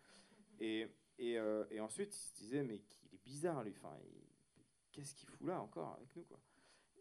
[0.58, 0.88] Et,
[1.18, 2.82] et, euh, ensuite, ils se disaient, mais
[3.24, 3.72] bizarre, lui.
[3.76, 3.96] Enfin,
[4.92, 6.40] qu'est-ce qu'il fout là encore avec nous, quoi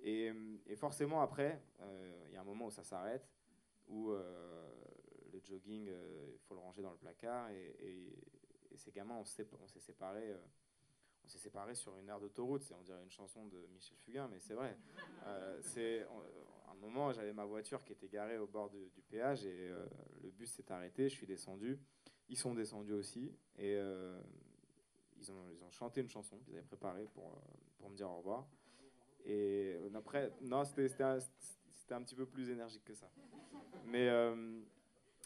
[0.01, 0.31] et,
[0.77, 3.27] forcément, après, euh, il y a un moment où ça s'arrête,
[3.87, 4.71] où euh,
[5.33, 8.13] le jogging, il faut le ranger dans le placard, et,
[8.75, 9.45] ces gamins, on s'est
[9.79, 10.33] séparés.
[11.23, 14.27] On s'est séparés sur une aire d'autoroute, c'est on dirait une chanson de Michel Fugain,
[14.27, 14.77] mais c'est vrai.
[15.61, 16.05] c'est
[16.71, 19.69] un moment, j'avais ma voiture qui était garée au bord du péage et
[20.23, 21.09] le bus s'est arrêté.
[21.09, 21.79] Je suis descendu,
[22.29, 23.77] ils sont descendus aussi, et
[25.19, 27.39] ils ont, ils ont chanté une chanson qu'ils avaient préparée pour, euh,
[27.77, 28.47] pour me dire au revoir.
[29.25, 31.19] Et euh, après, non, c'était un,
[31.91, 33.09] un, petit peu plus énergique que ça.
[33.85, 34.61] Mais, euh,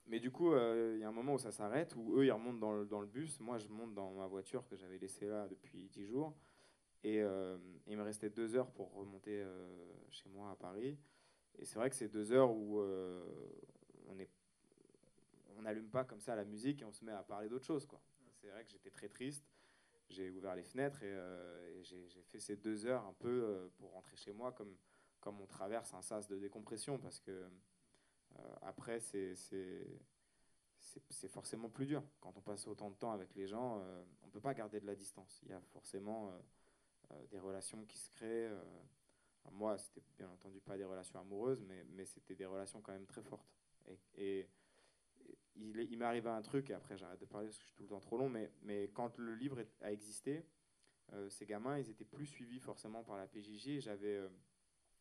[0.08, 2.60] mais du coup, il y a un moment où ça s'arrête, où eux, ils remontent
[2.60, 3.40] dans le, dans le, bus.
[3.40, 6.36] Moi, je monte dans ma voiture que j'avais laissée là depuis 10 jours.
[7.04, 7.20] Et
[7.88, 9.44] il me restait deux heures pour remonter
[10.10, 10.98] chez moi à Paris.
[11.58, 12.82] Et c'est vrai que c'est deux heures où
[15.58, 17.88] on n'allume pas comme ça la musique et on se met à parler d'autre chose.
[18.42, 19.46] C'est vrai que j'étais très triste
[20.10, 23.92] j'ai ouvert les fenêtres et, euh, j'ai fait ces deux heures un peu euh, pour
[23.92, 24.76] rentrer chez moi comme,
[25.20, 27.50] comme on traverse un sas de décompression parce que euh,
[28.62, 29.36] après c'est
[31.30, 32.04] forcément plus dur.
[32.20, 33.82] Quand on passe autant de temps avec les gens,
[34.22, 35.40] on ne peut pas garder de la distance.
[35.44, 36.32] Il y a forcément
[37.32, 38.52] des relations qui se créent.
[39.52, 43.08] moi, c'était bien entendu pas des relations amoureuses, mais, mais c'était des relations quand même
[43.08, 43.54] très fortes.
[44.16, 44.48] Et,
[45.56, 47.76] il, il m'est arrivé un truc, et après j'arrête de parler parce que je suis
[47.76, 50.44] tout le temps trop long, mais, mais quand le livre a existé,
[51.12, 53.80] euh, ces gamins, ils étaient plus suivis forcément par la PJJ.
[53.80, 54.30] J'avais euh,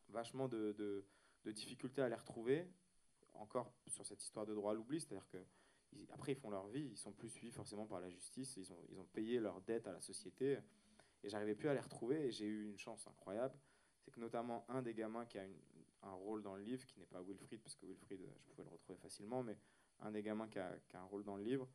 [0.09, 2.67] vachement de, de, difficultés à les retrouver,
[3.35, 5.37] encore sur cette histoire de droit à l'oubli, c'est-à-dire que
[6.11, 8.83] après ils font leur vie, ils sont plus suivis forcément par la justice, ils ont,
[8.89, 10.57] ils ont payé leur dette à la société,
[11.23, 13.55] et j'arrivais plus à les retrouver, et j'ai eu une chance incroyable,
[14.01, 15.45] c'est que notamment un des gamins qui a
[16.03, 18.69] un rôle dans le livre, qui n'est pas Wilfried, parce que Wilfried, je pouvais le
[18.69, 19.57] retrouver facilement, mais
[19.99, 21.67] un des gamins qui a, un rôle dans le livre.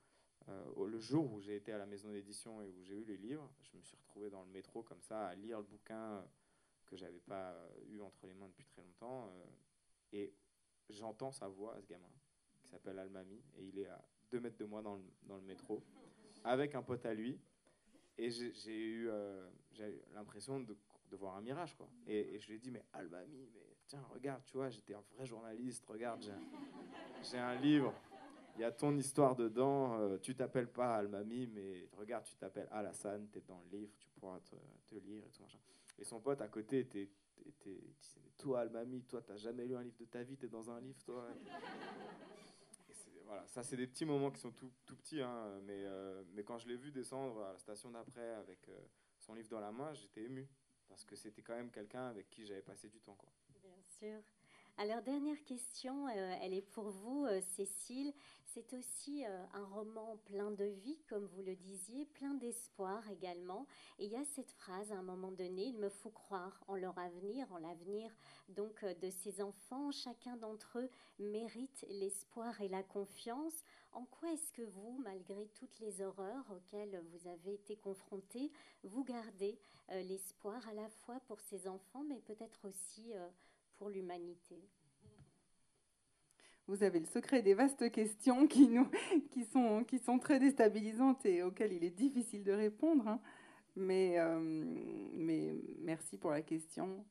[0.48, 3.16] Euh, le jour où j'ai été à la maison d'édition et où j'ai eu les
[3.16, 6.24] livres, je me suis retrouvé dans le métro comme ça à lire le bouquin
[6.86, 7.54] que j'avais pas
[7.88, 9.28] eu entre les mains depuis très longtemps.
[9.28, 9.44] Euh,
[10.12, 10.34] et
[10.90, 12.10] j'entends sa voix à ce gamin
[12.60, 15.42] qui s'appelle Almami et il est à deux mètres de moi dans le, dans le
[15.42, 15.82] métro
[16.44, 17.38] avec un pote à lui.
[18.16, 19.48] Et j'ai eu, euh,
[20.12, 20.76] l'impression de,
[21.10, 21.76] de, voir un mirage.
[21.76, 21.88] Quoi.
[22.06, 25.24] Et, je lui ai dit, mais Almami, mais tiens, regarde, tu vois, j'étais un vrai
[25.24, 26.20] journaliste, regarde,
[27.22, 27.94] j'ai un livre
[28.58, 30.00] il y a ton histoire dedans.
[30.00, 33.92] Euh, tu t'appelles pas Almami, mais regarde, tu t'appelles Alassane, tu es dans le livre,
[34.00, 35.58] tu pourras te, lire et tout machin.
[35.96, 37.08] Et son pote à côté était,
[38.38, 40.80] Toi, Almami, toi, t'as jamais lu un livre de ta vie, tu es dans un
[40.80, 41.28] livre, toi.
[43.26, 46.44] voilà, ça, c'est des petits moments qui sont tout, tout petits, hein, mais, euh, mais
[46.44, 48.78] quand je l'ai vu descendre à la station d'après avec euh,
[49.18, 50.48] son livre dans la main, j'étais ému.
[50.88, 53.16] Parce que c'était quand même quelqu'un avec qui j'avais passé du temps.
[53.16, 53.30] Quoi.
[53.60, 54.22] Bien sûr.
[54.80, 57.26] Alors, dernière question, elle est pour vous,
[57.56, 58.14] Cécile.
[58.44, 63.66] C'est aussi euh, un roman plein de vie, comme vous le disiez, plein d'espoir également.
[63.98, 66.76] Et il y a cette phrase à un moment donné, il me faut croire en
[66.76, 68.10] leur avenir, en l'avenir
[68.50, 69.90] donc euh, de ces enfants.
[69.90, 73.64] Chacun d'entre eux mérite l'espoir et la confiance.
[73.92, 78.52] En quoi est-ce que vous, malgré toutes les horreurs auxquelles vous avez été confrontés,
[78.84, 79.58] vous gardez
[79.90, 83.12] euh, l'espoir à la fois pour ces enfants, mais peut-être aussi
[83.86, 84.68] l'humanité
[86.68, 88.88] vous avez le secret des vastes questions qui, nous,
[89.30, 93.08] qui, sont, qui sont très déstabilisantes et auxquelles il est difficile de répondre.
[93.08, 93.20] Hein.
[93.74, 94.38] Mais, euh,
[95.14, 97.04] mais merci pour la question.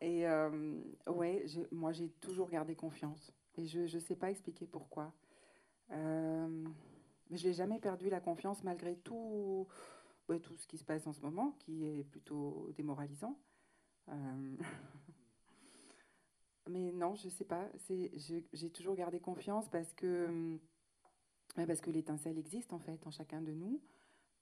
[0.00, 3.32] Et euh, ouais, moi j'ai toujours gardé confiance.
[3.56, 5.12] Et je ne sais pas expliquer pourquoi.
[5.92, 6.66] Euh,
[7.30, 9.68] mais je n'ai jamais perdu la confiance malgré tout,
[10.28, 13.38] bah, tout ce qui se passe en ce moment, qui est plutôt démoralisant.
[16.68, 17.68] Euh, mais non, je ne sais pas.
[18.52, 20.58] J'ai toujours gardé confiance parce que,
[21.54, 23.80] parce que l'étincelle existe en fait en chacun de nous.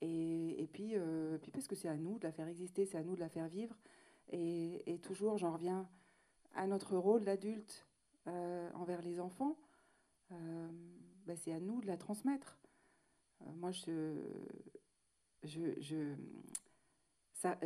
[0.02, 0.94] Et, et puis,
[1.42, 3.28] puis parce que c'est à nous de la faire exister, c'est à nous de la
[3.28, 3.76] faire vivre.
[4.32, 5.88] Et, toujours, j'en reviens
[6.54, 7.86] à notre rôle d'adulte
[8.26, 9.56] euh, envers les enfants.
[10.32, 10.68] Euh,
[11.26, 12.58] bah, c'est à nous de la transmettre.
[13.42, 14.14] Euh, moi, je,
[15.44, 16.14] je,
[17.36, 17.58] ça,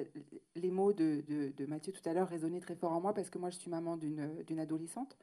[0.57, 3.39] les mots de, de, Mathieu tout à l'heure résonnaient très fort en moi parce que
[3.39, 5.17] moi, je suis maman d'une adolescente.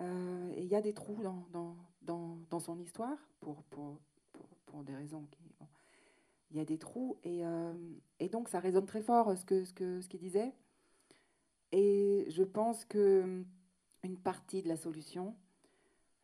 [0.00, 3.98] et il y a des trous dans, dans, dans, dans son histoire pour, pour,
[4.66, 5.48] pour, des raisons qui,
[6.50, 7.16] il y a des trous.
[7.24, 7.72] Et, euh,
[8.20, 10.52] et donc, ça résonne très fort ce qu'il ce que, ce qu'il disait.
[11.72, 13.44] Et je pense que
[14.02, 15.34] une partie de la solution,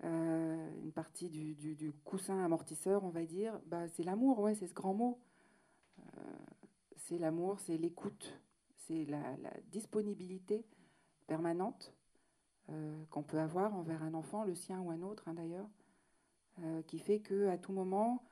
[0.04, 4.66] euh, une partie du, du, coussin amortisseur, on va dire, bah, c'est l'amour, ouais, c'est
[4.66, 5.18] ce grand mot.
[5.98, 6.20] Euh,
[7.04, 8.38] c'est l'amour, c'est l'écoute,
[8.86, 9.22] c'est la,
[9.70, 10.64] disponibilité
[11.26, 11.94] permanente
[13.10, 15.68] qu'on peut avoir envers un enfant, le sien ou un autre hein, d'ailleurs,
[16.86, 18.22] qui fait que à tout moment,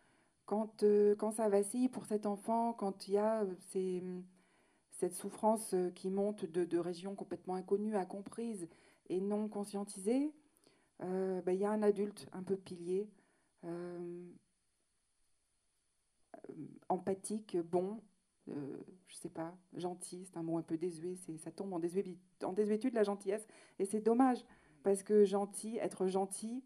[0.47, 4.21] quand, euh, quand ça vacille pour cet enfant, quand il y a euh,
[4.91, 8.69] cette souffrance euh, qui monte de, régions complètement inconnues, incomprises
[9.09, 10.33] et non conscientisées,
[11.01, 13.09] ben, il y a un adulte un peu pilier,
[16.89, 18.01] empathique, bon,
[18.49, 18.55] je
[19.09, 23.03] je sais pas, gentil, c'est un mot un peu désuet, ça tombe en, désuétude, la
[23.03, 23.47] gentillesse,
[23.79, 24.45] et c'est dommage,
[24.83, 26.65] parce que gentil, être gentil,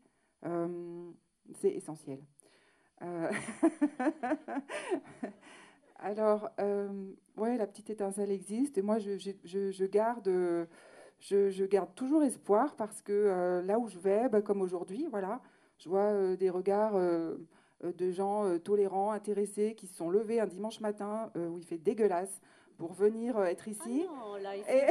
[1.55, 2.21] c'est essentiel.
[3.03, 3.31] Euh,
[5.99, 10.29] alors, euh, ouais, la petite étincelle existe et moi, je, garde,
[11.21, 15.41] je, garde toujours espoir parce que euh, là où je vais, bah, comme aujourd'hui, voilà,
[15.79, 16.99] je vois des regards
[17.83, 22.41] de gens tolérants, intéressés, qui se sont levés un dimanche matin où il fait dégueulasse
[22.79, 24.07] pour venir être ah ici.
[24.45, 24.83] il,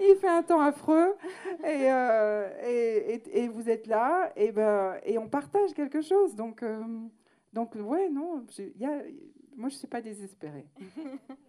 [0.08, 1.14] il, fait un temps affreux
[1.64, 1.86] et,
[2.66, 6.34] et, et, vous êtes là et, ben, et on partage quelque chose.
[6.34, 6.64] Donc,
[7.52, 8.44] donc ouais, non,
[8.78, 9.02] y a,
[9.56, 10.66] moi je ne suis pas désespérée.